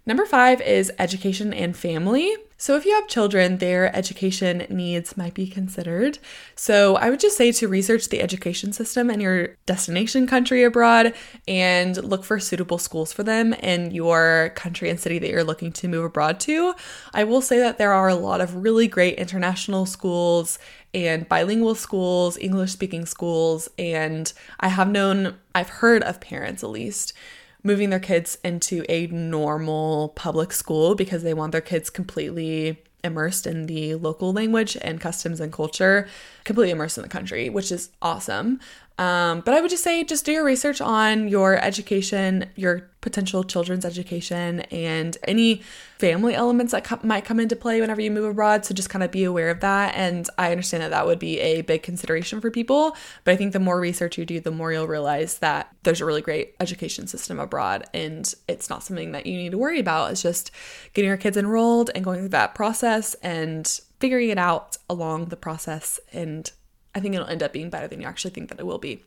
Number 0.06 0.24
five 0.24 0.60
is 0.62 0.90
education 0.98 1.52
and 1.52 1.76
family. 1.76 2.34
So, 2.56 2.76
if 2.76 2.84
you 2.84 2.92
have 2.94 3.08
children, 3.08 3.56
their 3.56 3.94
education 3.96 4.66
needs 4.68 5.16
might 5.16 5.32
be 5.32 5.46
considered. 5.46 6.18
So, 6.54 6.96
I 6.96 7.08
would 7.08 7.20
just 7.20 7.36
say 7.38 7.52
to 7.52 7.68
research 7.68 8.08
the 8.08 8.20
education 8.20 8.72
system 8.72 9.08
in 9.08 9.20
your 9.20 9.56
destination 9.64 10.26
country 10.26 10.62
abroad 10.62 11.14
and 11.48 11.96
look 12.04 12.22
for 12.22 12.38
suitable 12.38 12.76
schools 12.76 13.14
for 13.14 13.22
them 13.22 13.54
in 13.54 13.92
your 13.92 14.52
country 14.56 14.90
and 14.90 15.00
city 15.00 15.18
that 15.18 15.30
you're 15.30 15.44
looking 15.44 15.72
to 15.72 15.88
move 15.88 16.04
abroad 16.04 16.38
to. 16.40 16.74
I 17.14 17.24
will 17.24 17.40
say 17.40 17.58
that 17.60 17.78
there 17.78 17.94
are 17.94 18.08
a 18.08 18.14
lot 18.14 18.42
of 18.42 18.56
really 18.56 18.88
great 18.88 19.18
international 19.18 19.86
schools 19.86 20.58
and 20.92 21.28
bilingual 21.28 21.74
schools, 21.74 22.36
English 22.36 22.72
speaking 22.72 23.06
schools, 23.06 23.70
and 23.78 24.32
I 24.58 24.68
have 24.68 24.90
known, 24.90 25.36
I've 25.54 25.68
heard 25.68 26.02
of 26.02 26.20
parents 26.20 26.62
at 26.62 26.70
least 26.70 27.14
moving 27.62 27.90
their 27.90 28.00
kids 28.00 28.38
into 28.44 28.84
a 28.88 29.06
normal 29.08 30.10
public 30.10 30.52
school 30.52 30.94
because 30.94 31.22
they 31.22 31.34
want 31.34 31.52
their 31.52 31.60
kids 31.60 31.90
completely 31.90 32.82
immersed 33.02 33.46
in 33.46 33.66
the 33.66 33.94
local 33.94 34.32
language 34.32 34.76
and 34.82 35.00
customs 35.00 35.40
and 35.40 35.52
culture, 35.52 36.06
completely 36.44 36.70
immersed 36.70 36.98
in 36.98 37.02
the 37.02 37.08
country, 37.08 37.48
which 37.48 37.72
is 37.72 37.90
awesome. 38.02 38.60
Um, 39.00 39.40
but 39.40 39.54
I 39.54 39.62
would 39.62 39.70
just 39.70 39.82
say 39.82 40.04
just 40.04 40.26
do 40.26 40.32
your 40.32 40.44
research 40.44 40.82
on 40.82 41.26
your 41.26 41.56
education, 41.56 42.50
your 42.54 42.90
potential 43.00 43.42
children's 43.42 43.86
education, 43.86 44.60
and 44.70 45.16
any 45.26 45.62
family 45.98 46.34
elements 46.34 46.72
that 46.72 46.84
co- 46.84 46.98
might 47.02 47.24
come 47.24 47.40
into 47.40 47.56
play 47.56 47.80
whenever 47.80 48.02
you 48.02 48.10
move 48.10 48.26
abroad. 48.26 48.66
So 48.66 48.74
just 48.74 48.90
kind 48.90 49.02
of 49.02 49.10
be 49.10 49.24
aware 49.24 49.48
of 49.48 49.60
that. 49.60 49.94
And 49.96 50.28
I 50.36 50.50
understand 50.50 50.82
that 50.82 50.90
that 50.90 51.06
would 51.06 51.18
be 51.18 51.40
a 51.40 51.62
big 51.62 51.82
consideration 51.82 52.42
for 52.42 52.50
people. 52.50 52.94
But 53.24 53.32
I 53.32 53.36
think 53.36 53.54
the 53.54 53.58
more 53.58 53.80
research 53.80 54.18
you 54.18 54.26
do, 54.26 54.38
the 54.38 54.50
more 54.50 54.70
you'll 54.70 54.86
realize 54.86 55.38
that 55.38 55.74
there's 55.82 56.02
a 56.02 56.04
really 56.04 56.20
great 56.20 56.54
education 56.60 57.06
system 57.06 57.40
abroad. 57.40 57.84
And 57.94 58.30
it's 58.48 58.68
not 58.68 58.82
something 58.82 59.12
that 59.12 59.24
you 59.24 59.38
need 59.38 59.52
to 59.52 59.58
worry 59.58 59.80
about. 59.80 60.10
It's 60.10 60.20
just 60.20 60.50
getting 60.92 61.08
your 61.08 61.16
kids 61.16 61.38
enrolled 61.38 61.90
and 61.94 62.04
going 62.04 62.20
through 62.20 62.28
that 62.28 62.54
process 62.54 63.14
and 63.22 63.66
figuring 63.98 64.28
it 64.28 64.38
out 64.38 64.76
along 64.90 65.26
the 65.26 65.36
process 65.36 65.98
and 66.12 66.52
I 66.94 67.00
think 67.00 67.14
it'll 67.14 67.26
end 67.26 67.42
up 67.42 67.52
being 67.52 67.70
better 67.70 67.88
than 67.88 68.00
you 68.00 68.06
actually 68.06 68.32
think 68.32 68.48
that 68.48 68.60
it 68.60 68.66
will 68.66 68.78
be. 68.78 69.04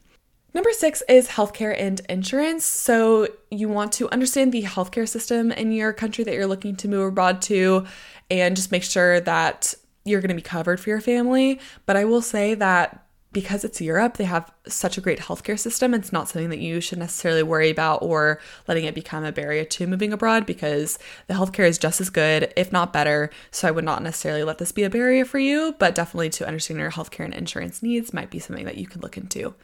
Number 0.53 0.71
six 0.71 1.01
is 1.09 1.27
healthcare 1.29 1.75
and 1.77 1.99
insurance. 2.09 2.63
So, 2.63 3.27
you 3.49 3.69
want 3.69 3.91
to 3.93 4.09
understand 4.11 4.51
the 4.51 4.61
healthcare 4.63 5.07
system 5.07 5.51
in 5.51 5.71
your 5.71 5.93
country 5.93 6.23
that 6.23 6.33
you're 6.33 6.47
looking 6.47 6.75
to 6.77 6.87
move 6.87 7.07
abroad 7.07 7.41
to 7.43 7.87
and 8.29 8.55
just 8.55 8.71
make 8.71 8.83
sure 8.83 9.19
that 9.21 9.73
you're 10.05 10.21
going 10.21 10.29
to 10.29 10.35
be 10.35 10.41
covered 10.41 10.79
for 10.79 10.89
your 10.89 11.01
family. 11.01 11.59
But 11.85 11.97
I 11.97 12.05
will 12.05 12.21
say 12.21 12.53
that 12.55 13.02
because 13.33 13.63
it's 13.63 13.81
Europe, 13.81 14.17
they 14.17 14.23
have 14.23 14.51
such 14.67 14.97
a 14.97 15.01
great 15.01 15.19
healthcare 15.19 15.59
system. 15.59 15.93
It's 15.93 16.13
not 16.13 16.29
something 16.29 16.49
that 16.51 16.59
you 16.59 16.79
should 16.79 16.99
necessarily 16.99 17.43
worry 17.43 17.69
about 17.69 18.01
or 18.01 18.39
letting 18.67 18.85
it 18.85 18.95
become 18.95 19.25
a 19.25 19.31
barrier 19.31 19.65
to 19.65 19.87
moving 19.87 20.13
abroad 20.13 20.45
because 20.45 20.99
the 21.27 21.33
healthcare 21.33 21.67
is 21.67 21.77
just 21.77 21.99
as 21.99 22.09
good, 22.09 22.53
if 22.55 22.71
not 22.71 22.93
better. 22.93 23.29
So 23.51 23.67
I 23.67 23.71
would 23.71 23.83
not 23.83 24.03
necessarily 24.03 24.43
let 24.43 24.59
this 24.59 24.71
be 24.71 24.83
a 24.83 24.89
barrier 24.89 25.25
for 25.25 25.39
you, 25.39 25.75
but 25.79 25.95
definitely 25.95 26.29
to 26.31 26.47
understand 26.47 26.79
your 26.79 26.91
healthcare 26.91 27.25
and 27.25 27.33
insurance 27.33 27.83
needs 27.83 28.13
might 28.13 28.29
be 28.29 28.39
something 28.39 28.65
that 28.65 28.77
you 28.77 28.87
could 28.87 29.03
look 29.03 29.17
into. 29.17 29.55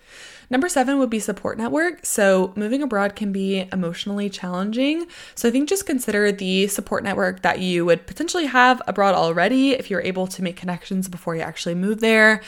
Number 0.49 0.67
seven 0.67 0.97
would 0.97 1.11
be 1.11 1.19
support 1.19 1.57
network. 1.57 2.05
So 2.05 2.53
moving 2.55 2.81
abroad 2.81 3.15
can 3.15 3.31
be 3.31 3.67
emotionally 3.71 4.29
challenging. 4.29 5.05
So 5.35 5.47
I 5.47 5.51
think 5.51 5.69
just 5.69 5.85
consider 5.85 6.31
the 6.31 6.67
support 6.67 7.03
network 7.03 7.43
that 7.43 7.59
you 7.59 7.85
would 7.85 8.07
potentially 8.07 8.47
have 8.47 8.81
abroad 8.87 9.13
already 9.13 9.73
if 9.73 9.91
you're 9.91 10.01
able 10.01 10.25
to 10.27 10.41
make 10.41 10.55
connections 10.55 11.07
before 11.07 11.35
you 11.35 11.41
actually 11.41 11.75
move 11.75 11.99
there. 11.99 12.41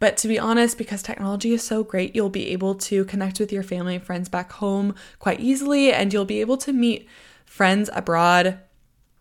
But 0.00 0.16
to 0.18 0.28
be 0.28 0.38
honest, 0.38 0.76
because 0.76 1.02
technology 1.02 1.52
is 1.52 1.62
so 1.62 1.84
great, 1.84 2.16
you'll 2.16 2.30
be 2.30 2.48
able 2.48 2.74
to 2.74 3.04
connect 3.04 3.38
with 3.38 3.52
your 3.52 3.62
family 3.62 3.94
and 3.94 4.04
friends 4.04 4.28
back 4.28 4.50
home 4.52 4.94
quite 5.20 5.38
easily, 5.38 5.92
and 5.92 6.12
you'll 6.12 6.24
be 6.24 6.40
able 6.40 6.56
to 6.56 6.72
meet 6.72 7.06
friends 7.44 7.88
abroad 7.92 8.58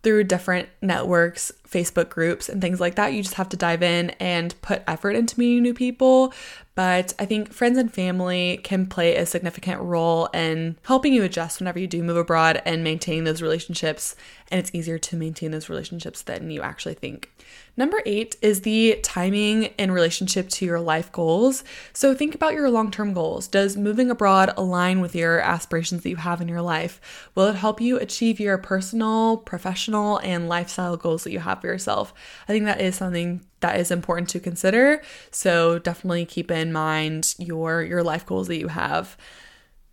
through 0.01 0.23
different 0.23 0.69
networks, 0.81 1.51
Facebook 1.69 2.09
groups, 2.09 2.49
and 2.49 2.61
things 2.61 2.79
like 2.79 2.95
that. 2.95 3.13
You 3.13 3.21
just 3.21 3.35
have 3.35 3.49
to 3.49 3.57
dive 3.57 3.83
in 3.83 4.11
and 4.19 4.59
put 4.61 4.83
effort 4.87 5.11
into 5.11 5.39
meeting 5.39 5.63
new 5.63 5.73
people. 5.73 6.33
But 6.79 7.13
I 7.19 7.25
think 7.25 7.51
friends 7.51 7.77
and 7.77 7.93
family 7.93 8.61
can 8.63 8.85
play 8.85 9.17
a 9.17 9.25
significant 9.25 9.81
role 9.81 10.27
in 10.27 10.77
helping 10.83 11.13
you 11.13 11.23
adjust 11.23 11.59
whenever 11.59 11.77
you 11.77 11.87
do 11.87 12.01
move 12.01 12.15
abroad 12.15 12.61
and 12.65 12.85
maintain 12.85 13.25
those 13.25 13.41
relationships. 13.41 14.15
And 14.49 14.59
it's 14.59 14.73
easier 14.73 14.97
to 14.97 15.17
maintain 15.17 15.51
those 15.51 15.67
relationships 15.67 16.21
than 16.21 16.49
you 16.49 16.61
actually 16.61 16.93
think. 16.93 17.29
Number 17.75 18.01
eight 18.05 18.35
is 18.41 18.61
the 18.61 18.99
timing 19.03 19.65
in 19.77 19.91
relationship 19.91 20.49
to 20.49 20.65
your 20.65 20.79
life 20.79 21.11
goals. 21.11 21.63
So 21.93 22.13
think 22.13 22.33
about 22.33 22.53
your 22.53 22.69
long 22.69 22.91
term 22.91 23.13
goals. 23.13 23.47
Does 23.47 23.75
moving 23.75 24.09
abroad 24.09 24.53
align 24.55 25.01
with 25.01 25.15
your 25.15 25.39
aspirations 25.39 26.03
that 26.03 26.09
you 26.09 26.15
have 26.17 26.39
in 26.39 26.47
your 26.47 26.61
life? 26.61 27.29
Will 27.35 27.47
it 27.47 27.55
help 27.55 27.81
you 27.81 27.97
achieve 27.97 28.39
your 28.39 28.57
personal, 28.57 29.37
professional, 29.37 30.17
and 30.19 30.47
lifestyle 30.47 30.95
goals 30.97 31.25
that 31.25 31.31
you 31.31 31.39
have 31.39 31.58
yourself? 31.63 32.13
I 32.47 32.51
think 32.51 32.65
that 32.65 32.81
is 32.81 32.95
something 32.95 33.45
that 33.59 33.79
is 33.79 33.91
important 33.91 34.29
to 34.29 34.39
consider. 34.39 35.01
So 35.31 35.79
definitely 35.79 36.25
keep 36.25 36.51
in 36.51 36.71
mind 36.71 37.35
your 37.37 37.81
your 37.83 38.03
life 38.03 38.25
goals 38.25 38.47
that 38.47 38.59
you 38.59 38.67
have. 38.67 39.17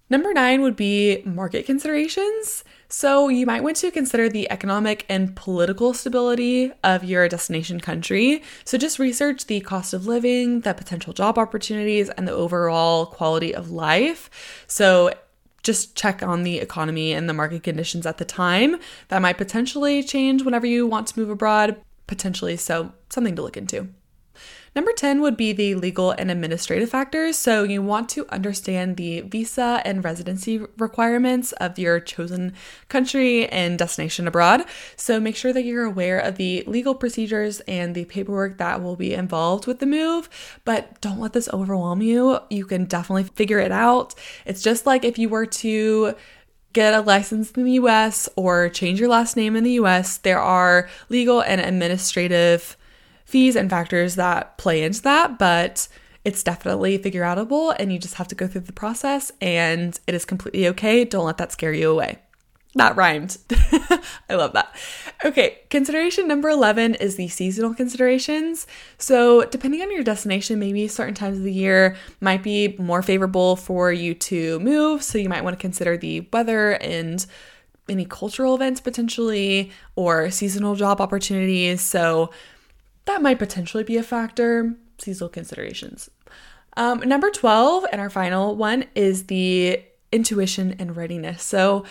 Number 0.09 0.33
nine 0.33 0.63
would 0.63 0.77
be 0.77 1.23
market 1.25 1.67
considerations. 1.67 2.63
So, 2.89 3.29
you 3.29 3.45
might 3.45 3.65
want 3.65 3.77
to 3.79 3.91
consider 3.91 4.29
the 4.29 4.49
economic 4.53 5.05
and 5.09 5.35
political 5.35 5.93
stability 5.93 6.73
of 6.85 7.03
your 7.03 7.29
destination 7.29 7.81
country. 7.81 8.45
So, 8.65 8.79
just 8.79 9.01
research 9.01 9.47
the 9.47 9.61
cost 9.61 9.93
of 9.93 10.07
living, 10.07 10.61
the 10.61 10.75
potential 10.75 11.13
job 11.13 11.37
opportunities, 11.37 12.09
and 12.11 12.29
the 12.29 12.33
overall 12.33 13.07
quality 13.07 13.53
of 13.53 13.73
life. 13.73 14.31
So, 14.69 15.11
just 15.67 15.97
check 15.97 16.23
on 16.23 16.45
the 16.45 16.59
economy 16.59 17.13
and 17.13 17.29
the 17.29 17.35
market 17.35 17.65
conditions 17.65 18.07
at 18.07 18.19
the 18.19 18.25
time. 18.25 18.77
That 19.09 19.21
might 19.21 19.37
potentially 19.37 20.03
change 20.03 20.43
whenever 20.43 20.67
you 20.67 20.87
want 20.87 21.09
to 21.09 21.19
move 21.19 21.29
abroad, 21.29 21.77
potentially. 22.07 22.57
So, 22.57 22.93
something 23.11 23.35
to 23.37 23.43
look 23.43 23.57
into. 23.57 23.89
Number 24.77 24.93
10 24.93 25.23
would 25.23 25.39
be 25.39 25.55
the 25.55 25.75
legal 25.75 26.11
and 26.11 26.31
administrative 26.31 26.91
factors. 26.91 27.39
So, 27.39 27.63
you 27.63 27.81
want 27.81 28.11
to 28.11 28.29
understand 28.29 28.99
the 28.99 29.23
visa 29.23 29.81
and 29.87 30.05
residency 30.05 30.59
requirements 30.77 31.53
of 31.53 31.79
your 31.79 31.99
chosen 31.99 32.53
country 32.91 33.49
and 33.49 33.79
destination 33.79 34.29
abroad. 34.29 34.67
So, 34.95 35.19
make 35.19 35.35
sure 35.35 35.55
that 35.55 35.65
you're 35.65 35.87
aware 35.87 36.19
of 36.19 36.37
the 36.37 36.63
legal 36.67 36.95
procedures 36.95 37.61
and 37.61 37.95
the 37.95 38.05
paperwork 38.05 38.59
that 38.59 38.83
will 38.83 38.97
be 38.97 39.15
involved 39.15 39.67
with 39.67 39.79
the 39.79 39.87
move, 39.87 40.29
but 40.67 41.01
don't 41.01 41.21
let 41.21 41.33
this 41.33 41.49
overwhelm 41.55 42.03
you. 42.03 42.39
You 42.51 42.67
can 42.67 42.85
definitely 42.85 43.25
figure 43.35 43.61
it 43.61 43.73
out. 43.73 44.15
It's 44.45 44.61
just 44.61 44.85
like 44.85 45.07
if 45.07 45.17
you 45.17 45.31
were 45.31 45.47
to 45.47 46.15
get 46.75 46.93
a 46.93 47.01
license 47.01 47.51
in 47.53 47.65
the 47.65 47.73
US 47.73 48.29
or 48.37 48.69
change 48.69 49.01
your 49.01 49.09
last 49.09 49.39
name 49.39 49.57
in 49.57 49.65
the 49.65 49.79
US, 49.81 50.19
there 50.19 50.39
are 50.39 50.91
legal 51.09 51.41
and 51.41 51.63
administrative 51.63 52.77
fees 53.27 53.57
and 53.57 53.69
factors 53.69 54.15
that 54.15 54.57
play 54.57 54.83
into 54.83 55.03
that, 55.03 55.39
but 55.39 55.89
it's 56.25 56.43
definitely 56.43 56.99
figure 56.99 57.23
outable 57.23 57.75
and 57.79 57.93
you 57.93 57.99
just 57.99 58.15
have 58.15 58.29
to 58.29 58.35
go 58.35 58.47
through 58.47 58.63
the 58.63 58.73
process 58.73 59.31
and 59.41 60.01
it 60.07 60.15
is 60.15 60.25
completely 60.25 60.67
okay. 60.69 61.05
Don't 61.05 61.27
let 61.27 61.37
that 61.37 61.53
scare 61.53 61.73
you 61.73 61.91
away. 61.91 62.19
That 62.75 62.95
rhymed. 62.95 63.39
I 64.29 64.35
love 64.35 64.53
that. 64.53 64.75
Okay, 65.25 65.61
consideration 65.71 66.29
number 66.29 66.51
11 66.51 66.97
is 66.97 67.17
the 67.17 67.29
seasonal 67.29 67.73
considerations. 67.73 68.67
So, 68.99 69.45
depending 69.47 69.81
on 69.81 69.91
your 69.91 70.05
destination, 70.05 70.59
maybe 70.59 70.87
certain 70.87 71.15
times 71.15 71.39
of 71.39 71.45
the 71.45 71.53
year 71.53 71.97
might 72.21 72.43
be 72.43 72.77
more 72.79 73.01
favorable 73.01 73.57
for 73.57 73.93
you 73.93 74.13
to 74.15 74.59
move. 74.61 75.03
So, 75.03 75.17
you 75.17 75.31
might 75.31 75.43
want 75.43 75.57
to 75.59 75.61
consider 75.61 75.97
the 75.97 76.29
weather 76.35 76.73
and 76.73 77.25
any 77.89 78.05
cultural 78.05 78.55
events 78.55 78.83
potentially 78.83 79.71
or 79.95 80.31
seasonal 80.31 80.75
job 80.75 81.01
opportunities. 81.01 81.81
So, 81.81 82.31
that 83.07 83.23
might 83.23 83.39
potentially 83.39 83.85
be 83.85 83.97
a 83.97 84.03
factor. 84.03 84.77
Seasonal 84.99 85.31
considerations. 85.31 86.11
Um, 86.77 87.01
number 87.01 87.31
12, 87.31 87.87
and 87.91 88.01
our 88.01 88.11
final 88.11 88.55
one, 88.55 88.85
is 88.95 89.25
the 89.25 89.83
intuition 90.13 90.77
and 90.79 90.97
readiness. 90.97 91.43
So 91.43 91.85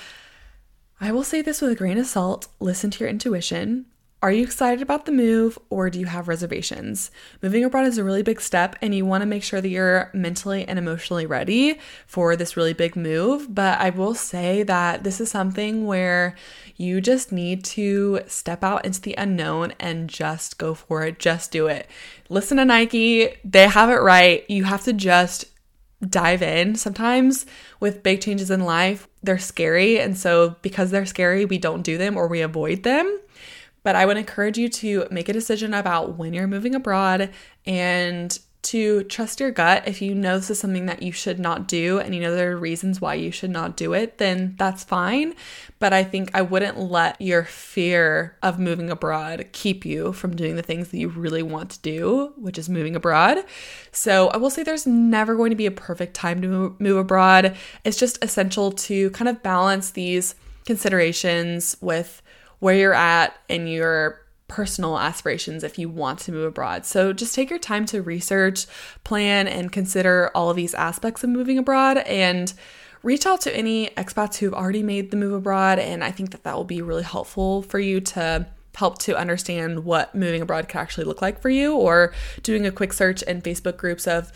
I 1.02 1.12
will 1.12 1.24
say 1.24 1.42
this 1.42 1.62
with 1.62 1.72
a 1.72 1.76
grain 1.76 1.98
of 1.98 2.06
salt 2.06 2.48
listen 2.60 2.92
to 2.92 3.00
your 3.00 3.10
intuition. 3.10 3.86
Are 4.26 4.32
you 4.32 4.42
excited 4.42 4.82
about 4.82 5.06
the 5.06 5.12
move 5.12 5.60
or 5.70 5.92
do 5.92 6.00
you 6.00 6.08
have 6.08 6.28
reservations? 6.28 7.12
Moving 7.44 7.64
abroad 7.64 7.86
is 7.86 8.00
a 8.00 8.04
really 8.04 8.24
big 8.24 8.42
step 8.42 8.76
and 8.82 8.96
you 8.96 9.06
want 9.06 9.22
to 9.22 9.28
make 9.28 9.44
sure 9.44 9.62
that 9.62 9.70
you're 9.70 10.10
mentally 10.16 10.68
and 10.68 10.80
emotionally 10.80 11.28
ready 11.28 11.78
for 12.08 12.36
this 12.36 12.58
really 12.58 12.74
big 12.74 12.96
move. 12.96 13.54
But 13.54 13.80
I 13.80 13.92
will 13.92 14.16
say 14.16 14.64
that 14.64 15.04
this 15.04 15.22
is 15.22 15.30
something 15.30 15.86
where 15.86 16.34
you 16.76 17.02
just 17.02 17.32
need 17.32 17.64
to 17.66 18.22
step 18.26 18.64
out 18.64 18.84
into 18.84 19.00
the 19.00 19.14
unknown 19.16 19.74
and 19.80 20.10
just 20.10 20.58
go 20.58 20.74
for 20.74 21.04
it. 21.04 21.20
Just 21.20 21.52
do 21.52 21.68
it. 21.68 21.88
Listen 22.28 22.58
to 22.58 22.66
Nike, 22.66 23.30
they 23.44 23.68
have 23.68 23.92
it 23.92 24.02
right. 24.02 24.44
You 24.50 24.64
have 24.64 24.84
to 24.86 24.94
just 24.94 25.46
dive 26.02 26.42
in. 26.42 26.74
Sometimes 26.74 27.46
with 27.80 28.02
big 28.02 28.22
changes 28.22 28.50
in 28.50 28.62
life, 28.62 29.08
they're 29.22 29.38
scary. 29.38 30.00
And 30.00 30.18
so 30.18 30.56
because 30.64 30.90
they're 30.90 31.06
scary, 31.06 31.46
we 31.46 31.60
don't 31.60 31.84
do 31.84 32.00
them 32.00 32.18
or 32.18 32.28
we 32.28 32.42
avoid 32.42 32.82
them. 32.82 33.20
But 33.86 33.96
I 33.96 34.08
would 34.08 34.18
encourage 34.18 34.58
you 34.58 34.68
to 34.68 35.08
make 35.12 35.30
a 35.30 35.34
decision 35.34 35.76
about 35.76 36.18
when 36.18 36.34
you're 36.34 36.48
moving 36.48 36.74
abroad 36.74 37.30
and 37.68 38.38
to 38.64 39.04
trust 39.04 39.40
your 39.40 39.52
gut. 39.52 39.84
If 39.88 40.02
you 40.02 40.16
know 40.16 40.40
this 40.40 40.50
is 40.50 40.58
something 40.60 40.88
that 40.88 41.04
you 41.04 41.12
should 41.12 41.40
not 41.40 41.68
do 41.68 42.00
and 42.00 42.16
you 42.16 42.22
know 42.22 42.36
there 42.36 42.54
are 42.54 42.58
reasons 42.58 43.00
why 43.00 43.14
you 43.14 43.30
should 43.30 43.52
not 43.52 43.78
do 43.78 43.94
it, 43.94 44.18
then 44.18 44.56
that's 44.58 44.84
fine. 44.84 45.36
But 45.78 45.94
I 45.94 46.04
think 46.04 46.32
I 46.34 46.42
wouldn't 46.42 46.80
let 46.80 47.22
your 47.22 47.44
fear 47.44 48.36
of 48.42 48.58
moving 48.58 48.90
abroad 48.90 49.46
keep 49.52 49.86
you 49.86 50.14
from 50.14 50.36
doing 50.36 50.56
the 50.56 50.64
things 50.64 50.88
that 50.88 50.98
you 50.98 51.10
really 51.10 51.44
want 51.44 51.70
to 51.72 51.82
do, 51.82 52.34
which 52.38 52.58
is 52.58 52.68
moving 52.68 52.96
abroad. 52.96 53.38
So 53.92 54.30
I 54.30 54.38
will 54.38 54.50
say 54.50 54.64
there's 54.64 54.88
never 54.88 55.36
going 55.36 55.52
to 55.52 55.56
be 55.56 55.68
a 55.68 55.72
perfect 55.72 56.16
time 56.16 56.42
to 56.42 56.76
move 56.80 56.98
abroad. 56.98 57.56
It's 57.84 58.00
just 58.00 58.18
essential 58.24 58.72
to 58.72 59.12
kind 59.12 59.30
of 59.30 59.44
balance 59.44 59.92
these 59.92 60.34
considerations 60.66 61.78
with 61.82 62.24
where 62.60 62.76
you're 62.76 62.94
at 62.94 63.36
and 63.50 63.70
your 63.70 64.22
personal 64.48 65.00
aspirations 65.00 65.64
if 65.64 65.80
you 65.80 65.90
want 65.90 66.20
to 66.20 66.32
move 66.32 66.46
abroad. 66.46 66.86
So 66.86 67.14
just 67.14 67.34
take 67.34 67.50
your 67.50 67.60
time 67.60 67.86
to 67.88 68.02
research, 68.02 68.68
plan, 69.04 69.48
and 69.48 69.72
consider 69.72 70.30
all 70.36 70.50
of 70.50 70.56
these 70.56 70.74
aspects 70.76 71.24
of 71.24 71.30
moving 71.30 71.58
abroad 71.58 71.98
and 71.98 72.54
reach 73.02 73.26
out 73.26 73.42
to 73.42 73.56
any 73.56 73.88
expats 73.90 74.38
who've 74.38 74.54
already 74.54 74.84
made 74.84 75.12
the 75.12 75.18
move 75.18 75.34
abroad. 75.34 75.80
And 75.80 76.04
I 76.04 76.12
think 76.12 76.32
that 76.32 76.44
that 76.44 76.56
will 76.56 76.64
be 76.64 76.82
really 76.82 77.04
helpful 77.04 77.64
for 77.64 77.80
you 77.80 78.02
to 78.02 78.48
help 78.76 79.00
to 79.00 79.18
understand 79.18 79.86
what 79.86 80.14
moving 80.14 80.42
abroad 80.42 80.68
could 80.68 80.80
actually 80.80 81.06
look 81.06 81.22
like 81.22 81.42
for 81.42 81.50
you 81.50 81.76
or 81.76 82.14
doing 82.44 82.66
a 82.66 82.72
quick 82.72 82.94
search 82.94 83.22
in 83.24 83.42
Facebook 83.42 83.78
groups 83.78 84.06
of 84.06 84.32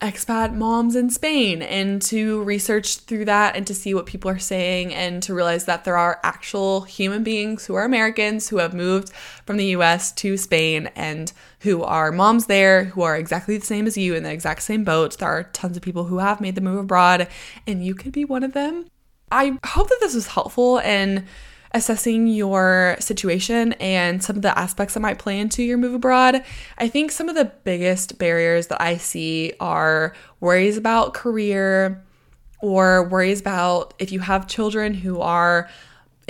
expat 0.00 0.54
moms 0.54 0.96
in 0.96 1.10
Spain 1.10 1.60
and 1.60 2.00
to 2.00 2.42
research 2.44 3.00
through 3.00 3.26
that 3.26 3.54
and 3.54 3.66
to 3.66 3.74
see 3.74 3.92
what 3.92 4.06
people 4.06 4.30
are 4.30 4.38
saying 4.38 4.94
and 4.94 5.22
to 5.22 5.34
realize 5.34 5.66
that 5.66 5.84
there 5.84 5.96
are 5.96 6.18
actual 6.22 6.82
human 6.82 7.22
beings 7.22 7.66
who 7.66 7.74
are 7.74 7.84
Americans 7.84 8.48
who 8.48 8.56
have 8.56 8.72
moved 8.72 9.12
from 9.44 9.58
the 9.58 9.66
US 9.76 10.10
to 10.12 10.38
Spain 10.38 10.90
and 10.96 11.32
who 11.60 11.82
are 11.82 12.12
moms 12.12 12.46
there 12.46 12.84
who 12.84 13.02
are 13.02 13.16
exactly 13.16 13.58
the 13.58 13.66
same 13.66 13.86
as 13.86 13.98
you 13.98 14.14
in 14.14 14.22
the 14.22 14.32
exact 14.32 14.62
same 14.62 14.84
boat. 14.84 15.18
There 15.18 15.28
are 15.28 15.44
tons 15.44 15.76
of 15.76 15.82
people 15.82 16.04
who 16.04 16.18
have 16.18 16.40
made 16.40 16.54
the 16.54 16.62
move 16.62 16.78
abroad 16.78 17.28
and 17.66 17.84
you 17.84 17.94
could 17.94 18.12
be 18.12 18.24
one 18.24 18.42
of 18.42 18.54
them. 18.54 18.86
I 19.30 19.58
hope 19.64 19.88
that 19.90 19.98
this 20.00 20.14
was 20.14 20.28
helpful 20.28 20.80
and 20.80 21.24
assessing 21.72 22.26
your 22.26 22.96
situation 22.98 23.72
and 23.74 24.22
some 24.22 24.36
of 24.36 24.42
the 24.42 24.58
aspects 24.58 24.94
that 24.94 25.00
might 25.00 25.18
play 25.18 25.38
into 25.38 25.62
your 25.62 25.78
move 25.78 25.94
abroad. 25.94 26.42
I 26.78 26.88
think 26.88 27.10
some 27.10 27.28
of 27.28 27.34
the 27.34 27.52
biggest 27.64 28.18
barriers 28.18 28.68
that 28.68 28.82
I 28.82 28.96
see 28.96 29.52
are 29.60 30.14
worries 30.40 30.76
about 30.76 31.14
career 31.14 32.02
or 32.60 33.04
worries 33.08 33.40
about 33.40 33.94
if 33.98 34.12
you 34.12 34.20
have 34.20 34.46
children 34.46 34.94
who 34.94 35.20
are 35.20 35.68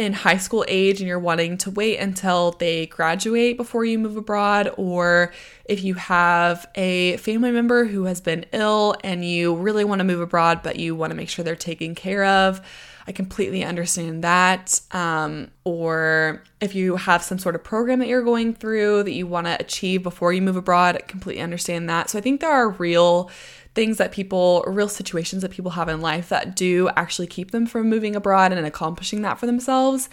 in 0.01 0.15
high 0.15 0.39
school 0.39 0.65
age 0.67 1.01
and 1.01 1.07
you're 1.07 1.19
wanting 1.19 1.59
to 1.59 1.71
wait 1.71 1.99
until 1.99 2.53
they 2.53 2.87
graduate 2.87 3.59
before 3.59 3.85
you 3.85 3.99
move 3.99 4.17
abroad, 4.17 4.73
or 4.79 5.33
if 5.67 5.85
you 5.85 5.93
have 5.95 6.67
a 6.75 7.19
family 7.19 7.51
member 7.51 7.85
who 7.85 8.05
has 8.05 8.21
been 8.21 8.47
ill 8.53 8.97
and 9.05 9.25
you 9.25 9.55
really 9.55 9.85
want 9.85 10.01
to 10.01 10.05
move 10.05 10.21
abroad, 10.21 10.63
but 10.63 10.77
you 10.77 10.97
want 10.97 11.11
to 11.11 11.17
make 11.17 11.29
sure 11.29 11.45
they're 11.45 11.55
taken 11.55 11.95
care 11.95 12.25
of. 12.25 12.63
I 13.07 13.13
completely 13.13 13.63
understand 13.63 14.25
that. 14.25 14.81
Um, 14.93 15.51
or 15.65 16.43
if 16.61 16.75
you 16.75 16.97
have 16.97 17.23
some 17.23 17.39
sort 17.39 17.55
of 17.55 17.63
program 17.63 17.99
that 17.99 18.09
you're 18.09 18.23
going 18.23 18.55
through 18.55 19.03
that 19.03 19.13
you 19.13 19.27
want 19.27 19.49
to 19.49 19.57
achieve 19.61 20.03
before 20.03 20.33
you 20.33 20.41
move 20.41 20.57
abroad, 20.57 20.97
I 20.97 21.01
completely 21.01 21.43
understand 21.43 21.91
that. 21.91 22.09
So 22.09 22.19
I 22.19 22.23
think 22.23 22.41
there 22.41 22.51
are 22.51 22.71
real 22.71 23.31
things 23.75 23.99
that 23.99 24.13
people, 24.13 24.65
real 24.67 24.89
situations 24.89 25.43
that 25.43 25.51
people 25.51 25.73
have 25.73 25.89
in 25.89 26.01
life 26.01 26.29
that 26.29 26.57
do 26.57 26.89
actually 26.97 27.27
keep 27.27 27.51
them 27.51 27.67
from 27.67 27.89
moving 27.89 28.17
abroad 28.17 28.53
and 28.53 28.67
accomplishing 28.67 29.23
that 29.23 29.39
for 29.39 29.47
themselves. 29.47 30.09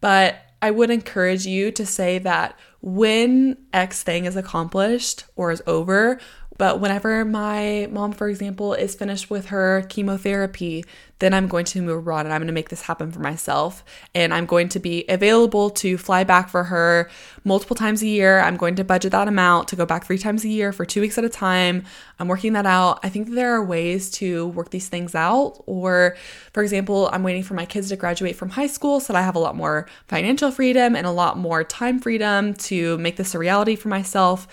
But 0.00 0.36
I 0.62 0.70
would 0.70 0.90
encourage 0.90 1.46
you 1.46 1.70
to 1.72 1.86
say 1.86 2.18
that 2.18 2.58
when 2.80 3.56
X 3.72 4.02
thing 4.02 4.24
is 4.24 4.36
accomplished 4.36 5.24
or 5.36 5.50
is 5.50 5.62
over, 5.66 6.18
but 6.58 6.80
whenever 6.80 7.24
my 7.24 7.88
mom, 7.90 8.12
for 8.12 8.28
example, 8.28 8.74
is 8.74 8.94
finished 8.94 9.30
with 9.30 9.46
her 9.46 9.84
chemotherapy, 9.88 10.84
then 11.18 11.32
I'm 11.32 11.48
going 11.48 11.64
to 11.66 11.80
move 11.80 11.98
abroad 12.00 12.26
and 12.26 12.32
I'm 12.32 12.40
going 12.40 12.48
to 12.48 12.52
make 12.52 12.68
this 12.68 12.82
happen 12.82 13.10
for 13.10 13.20
myself. 13.20 13.82
And 14.14 14.34
I'm 14.34 14.44
going 14.44 14.68
to 14.70 14.78
be 14.78 15.04
available 15.08 15.70
to 15.70 15.96
fly 15.96 16.24
back 16.24 16.50
for 16.50 16.64
her 16.64 17.08
multiple 17.42 17.74
times 17.74 18.02
a 18.02 18.06
year. 18.06 18.40
I'm 18.40 18.56
going 18.56 18.74
to 18.76 18.84
budget 18.84 19.12
that 19.12 19.26
amount 19.26 19.68
to 19.68 19.76
go 19.76 19.86
back 19.86 20.04
three 20.04 20.18
times 20.18 20.44
a 20.44 20.48
year 20.48 20.72
for 20.72 20.84
two 20.84 21.00
weeks 21.00 21.16
at 21.16 21.24
a 21.24 21.30
time. 21.30 21.84
I'm 22.18 22.28
working 22.28 22.52
that 22.52 22.66
out. 22.66 23.00
I 23.02 23.08
think 23.08 23.30
there 23.30 23.54
are 23.54 23.64
ways 23.64 24.10
to 24.12 24.48
work 24.48 24.70
these 24.70 24.88
things 24.88 25.14
out. 25.14 25.62
Or, 25.66 26.16
for 26.52 26.62
example, 26.62 27.08
I'm 27.12 27.22
waiting 27.22 27.42
for 27.42 27.54
my 27.54 27.64
kids 27.64 27.88
to 27.88 27.96
graduate 27.96 28.36
from 28.36 28.50
high 28.50 28.66
school 28.66 29.00
so 29.00 29.12
that 29.12 29.18
I 29.18 29.22
have 29.22 29.36
a 29.36 29.40
lot 29.40 29.56
more 29.56 29.88
financial 30.08 30.50
freedom 30.50 30.94
and 30.94 31.06
a 31.06 31.10
lot 31.10 31.38
more 31.38 31.64
time 31.64 31.98
freedom 31.98 32.52
to 32.54 32.98
make 32.98 33.16
this 33.16 33.34
a 33.34 33.38
reality 33.38 33.74
for 33.76 33.88
myself 33.88 34.46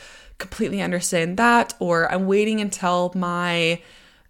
completely 0.44 0.82
understand 0.82 1.38
that. 1.38 1.74
Or 1.80 2.12
I'm 2.12 2.28
waiting 2.28 2.60
until 2.60 3.12
my 3.16 3.82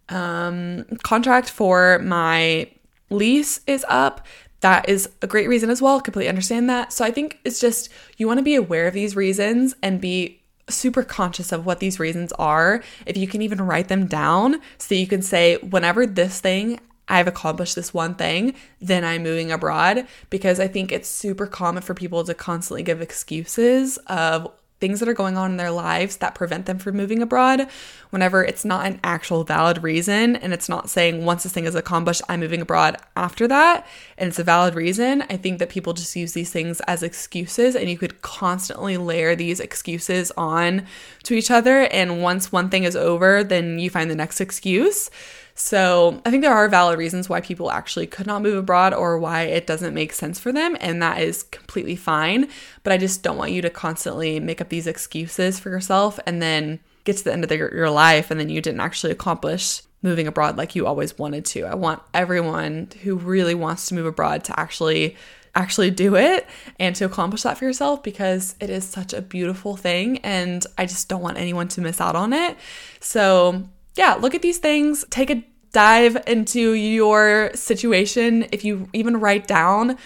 um, 0.09 0.85
contract 1.03 1.49
for 1.49 1.99
my 1.99 2.69
lease 3.09 3.59
is 3.67 3.83
up. 3.89 4.25
That 4.61 4.87
is 4.87 5.09
a 5.21 5.27
great 5.27 5.49
reason 5.49 5.69
as 5.69 5.81
well. 5.81 5.99
Completely 5.99 6.29
understand 6.29 6.69
that. 6.69 6.93
So 6.93 7.03
I 7.03 7.11
think 7.11 7.39
it's 7.43 7.59
just 7.59 7.89
you 8.17 8.27
want 8.27 8.37
to 8.37 8.43
be 8.43 8.55
aware 8.55 8.87
of 8.87 8.93
these 8.93 9.15
reasons 9.15 9.75
and 9.81 9.99
be 9.99 10.39
super 10.69 11.03
conscious 11.03 11.51
of 11.51 11.65
what 11.65 11.79
these 11.79 11.99
reasons 11.99 12.31
are. 12.33 12.81
If 13.05 13.17
you 13.17 13.27
can 13.27 13.41
even 13.41 13.61
write 13.61 13.89
them 13.89 14.05
down 14.05 14.61
so 14.77 14.95
you 14.95 15.07
can 15.07 15.21
say, 15.21 15.57
whenever 15.57 16.05
this 16.05 16.39
thing 16.39 16.79
I've 17.09 17.27
accomplished 17.27 17.75
this 17.75 17.93
one 17.93 18.15
thing, 18.15 18.55
then 18.79 19.03
I'm 19.03 19.23
moving 19.23 19.51
abroad. 19.51 20.07
Because 20.29 20.59
I 20.59 20.67
think 20.69 20.91
it's 20.91 21.09
super 21.09 21.47
common 21.47 21.83
for 21.83 21.93
people 21.93 22.23
to 22.23 22.33
constantly 22.33 22.83
give 22.83 23.01
excuses 23.01 23.97
of 24.07 24.49
things 24.83 24.99
that 24.99 25.07
are 25.07 25.13
going 25.13 25.37
on 25.37 25.51
in 25.51 25.55
their 25.55 25.71
lives 25.71 26.17
that 26.17 26.35
prevent 26.35 26.65
them 26.65 26.77
from 26.77 26.97
moving 26.97 27.21
abroad 27.21 27.65
whenever 28.09 28.43
it's 28.43 28.65
not 28.65 28.85
an 28.85 28.99
actual 29.01 29.45
valid 29.45 29.81
reason 29.81 30.35
and 30.35 30.51
it's 30.51 30.67
not 30.67 30.89
saying 30.89 31.23
once 31.23 31.43
this 31.43 31.53
thing 31.53 31.63
is 31.63 31.73
accomplished 31.73 32.21
i'm 32.27 32.41
moving 32.41 32.59
abroad 32.59 32.97
after 33.15 33.47
that. 33.47 33.87
And 34.17 34.27
it's 34.27 34.39
a 34.39 34.43
valid 34.43 34.75
reason. 34.75 35.23
I 35.29 35.37
think 35.37 35.59
that 35.59 35.69
people 35.69 35.93
just 35.93 36.15
use 36.15 36.33
these 36.33 36.51
things 36.51 36.81
as 36.81 37.03
excuses 37.03 37.75
and 37.75 37.89
you 37.89 37.97
could 37.97 38.21
constantly 38.21 38.97
layer 38.97 39.35
these 39.35 39.59
excuses 39.59 40.31
on 40.37 40.85
to 41.23 41.33
each 41.33 41.49
other. 41.49 41.83
And 41.83 42.21
once 42.21 42.51
one 42.51 42.69
thing 42.69 42.83
is 42.83 42.95
over 42.95 43.43
then 43.43 43.79
you 43.79 43.89
find 43.89 44.11
the 44.11 44.15
next 44.15 44.41
excuse 44.41 45.09
so 45.55 46.21
I 46.25 46.31
think 46.31 46.41
there 46.41 46.53
are 46.53 46.67
valid 46.67 46.97
reasons 46.97 47.29
why 47.29 47.41
people 47.41 47.69
actually 47.69 48.07
could 48.07 48.25
not 48.25 48.41
move 48.41 48.57
abroad 48.57 48.93
or 48.93 49.19
why 49.19 49.43
it 49.43 49.67
doesn't 49.67 49.93
make 49.93 50.13
sense 50.13 50.39
for 50.39 50.51
them, 50.51 50.75
and 50.79 51.01
that 51.01 51.21
is 51.21 51.43
completely 51.43 51.95
fine. 51.95 52.47
But 52.83 52.93
I 52.93 52.97
just 52.97 53.21
don't 53.21 53.37
want 53.37 53.51
you 53.51 53.61
to 53.61 53.69
constantly 53.69 54.39
make 54.39 54.61
up 54.61 54.69
these 54.69 54.87
excuses 54.87 55.59
for 55.59 55.69
yourself 55.69 56.19
and 56.25 56.41
then 56.41 56.79
get 57.03 57.17
to 57.17 57.23
the 57.23 57.33
end 57.33 57.43
of 57.43 57.49
the, 57.49 57.57
your 57.57 57.89
life 57.89 58.31
and 58.31 58.39
then 58.39 58.49
you 58.49 58.61
didn't 58.61 58.79
actually 58.79 59.11
accomplish 59.11 59.81
moving 60.01 60.27
abroad 60.27 60.57
like 60.57 60.75
you 60.75 60.87
always 60.87 61.17
wanted 61.17 61.45
to. 61.45 61.63
I 61.65 61.75
want 61.75 62.01
everyone 62.13 62.89
who 63.03 63.15
really 63.15 63.55
wants 63.55 63.87
to 63.87 63.95
move 63.95 64.05
abroad 64.05 64.43
to 64.45 64.59
actually 64.59 65.15
actually 65.55 65.91
do 65.91 66.15
it 66.15 66.47
and 66.79 66.95
to 66.95 67.05
accomplish 67.05 67.43
that 67.43 67.57
for 67.59 67.65
yourself 67.65 68.01
because 68.01 68.55
it 68.59 68.71
is 68.71 68.83
such 68.83 69.13
a 69.13 69.21
beautiful 69.21 69.75
thing 69.75 70.17
and 70.19 70.65
I 70.79 70.87
just 70.87 71.09
don't 71.09 71.21
want 71.21 71.37
anyone 71.37 71.67
to 71.69 71.81
miss 71.81 72.01
out 72.01 72.15
on 72.15 72.33
it. 72.33 72.57
So, 72.99 73.69
yeah, 73.95 74.13
look 74.15 74.35
at 74.35 74.41
these 74.41 74.57
things, 74.57 75.05
take 75.09 75.29
a 75.29 75.43
dive 75.71 76.17
into 76.27 76.73
your 76.73 77.51
situation. 77.53 78.47
If 78.51 78.63
you 78.63 78.87
even 78.93 79.19
write 79.19 79.47
down, 79.47 79.97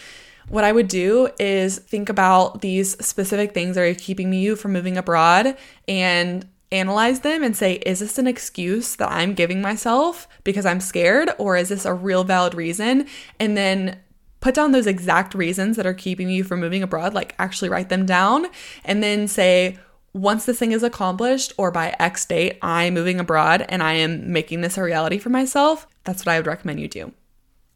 what 0.49 0.63
I 0.63 0.71
would 0.71 0.87
do 0.87 1.29
is 1.39 1.77
think 1.77 2.09
about 2.09 2.61
these 2.61 2.97
specific 3.05 3.53
things 3.53 3.75
that 3.75 3.81
are 3.81 3.93
keeping 3.93 4.31
you 4.31 4.55
from 4.55 4.71
moving 4.73 4.97
abroad 4.97 5.57
and 5.87 6.47
analyze 6.71 7.19
them 7.21 7.43
and 7.43 7.55
say, 7.55 7.73
is 7.85 7.99
this 7.99 8.17
an 8.17 8.27
excuse 8.27 8.95
that 8.95 9.11
I'm 9.11 9.33
giving 9.33 9.61
myself 9.61 10.27
because 10.43 10.65
I'm 10.65 10.79
scared, 10.79 11.29
or 11.37 11.57
is 11.57 11.69
this 11.69 11.85
a 11.85 11.93
real 11.93 12.23
valid 12.23 12.53
reason? 12.53 13.07
And 13.39 13.57
then 13.57 13.99
put 14.39 14.55
down 14.55 14.71
those 14.71 14.87
exact 14.87 15.33
reasons 15.33 15.75
that 15.77 15.85
are 15.85 15.93
keeping 15.93 16.29
you 16.29 16.43
from 16.43 16.59
moving 16.59 16.83
abroad, 16.83 17.13
like 17.13 17.35
actually 17.39 17.69
write 17.69 17.89
them 17.89 18.05
down, 18.05 18.47
and 18.85 19.01
then 19.03 19.27
say, 19.27 19.77
once 20.13 20.45
this 20.45 20.59
thing 20.59 20.71
is 20.71 20.83
accomplished 20.83 21.53
or 21.57 21.71
by 21.71 21.95
X 21.99 22.25
date, 22.25 22.57
I'm 22.61 22.93
moving 22.93 23.19
abroad 23.19 23.65
and 23.69 23.83
I 23.83 23.93
am 23.93 24.31
making 24.31 24.61
this 24.61 24.77
a 24.77 24.83
reality 24.83 25.17
for 25.17 25.29
myself, 25.29 25.87
that's 26.03 26.25
what 26.25 26.33
I 26.33 26.39
would 26.39 26.47
recommend 26.47 26.79
you 26.79 26.87
do. 26.87 27.13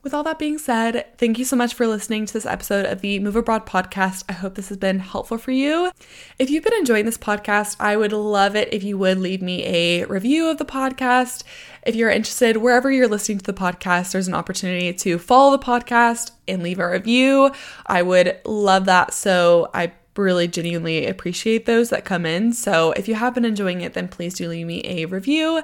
With 0.04 0.16
all 0.16 0.24
that 0.24 0.40
being 0.40 0.58
said, 0.58 1.06
thank 1.20 1.38
you 1.38 1.46
so 1.46 1.56
much 1.56 1.76
for 1.76 1.86
listening 1.86 2.26
to 2.26 2.34
this 2.34 2.48
episode 2.48 2.88
of 2.88 3.02
the 3.02 3.20
Move 3.20 3.36
Abroad 3.36 3.68
podcast. 3.68 4.24
I 4.28 4.34
hope 4.34 4.56
this 4.56 4.70
has 4.70 4.78
been 4.80 4.98
helpful 4.98 5.38
for 5.38 5.52
you. 5.52 5.92
If 6.40 6.50
you've 6.50 6.64
been 6.64 6.74
enjoying 6.74 7.06
this 7.06 7.20
podcast, 7.20 7.76
I 7.80 7.96
would 7.96 8.12
love 8.12 8.56
it 8.56 8.74
if 8.74 8.84
you 8.84 8.98
would 8.98 9.20
leave 9.20 9.44
me 9.44 9.64
a 9.64 10.06
review 10.06 10.50
of 10.50 10.58
the 10.58 10.66
podcast. 10.66 11.44
If 11.86 11.94
you're 11.94 12.10
interested, 12.10 12.58
wherever 12.58 12.92
you're 12.92 13.08
listening 13.08 13.38
to 13.38 13.44
the 13.44 13.54
podcast, 13.54 14.12
there's 14.12 14.28
an 14.28 14.34
opportunity 14.34 14.92
to 14.92 15.20
follow 15.20 15.56
the 15.56 15.64
podcast 15.64 16.32
and 16.48 16.64
leave 16.64 16.80
a 16.80 16.90
review. 16.90 17.52
I 17.86 18.02
would 18.02 18.40
love 18.44 18.86
that. 18.86 19.14
So 19.14 19.70
I 19.72 19.92
really 20.16 20.48
genuinely 20.48 21.08
appreciate 21.08 21.66
those 21.66 21.90
that 21.90 22.06
come 22.06 22.26
in. 22.26 22.54
So 22.54 22.92
if 22.92 23.08
you 23.08 23.16
have 23.16 23.34
been 23.34 23.46
enjoying 23.46 23.82
it, 23.82 23.94
then 23.94 24.08
please 24.08 24.34
do 24.34 24.48
leave 24.48 24.68
me 24.68 24.82
a 24.86 25.06
review. 25.06 25.64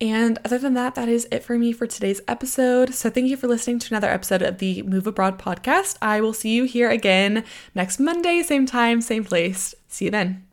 And 0.00 0.38
other 0.44 0.58
than 0.58 0.74
that, 0.74 0.94
that 0.94 1.08
is 1.08 1.26
it 1.32 1.42
for 1.42 1.58
me 1.58 1.72
for 1.72 1.86
today's 1.86 2.20
episode. 2.28 2.94
So 2.94 3.10
thank 3.10 3.28
you 3.28 3.36
for 3.36 3.48
listening 3.48 3.80
to 3.80 3.92
another 3.92 4.08
episode 4.08 4.42
of 4.42 4.58
the 4.58 4.82
Move 4.82 5.06
Abroad 5.06 5.38
podcast. 5.38 5.96
I 6.00 6.20
will 6.20 6.32
see 6.32 6.50
you 6.50 6.64
here 6.64 6.88
again 6.88 7.44
next 7.74 7.98
Monday, 7.98 8.42
same 8.42 8.66
time, 8.66 9.00
same 9.00 9.24
place. 9.24 9.74
See 9.88 10.04
you 10.04 10.10
then. 10.12 10.47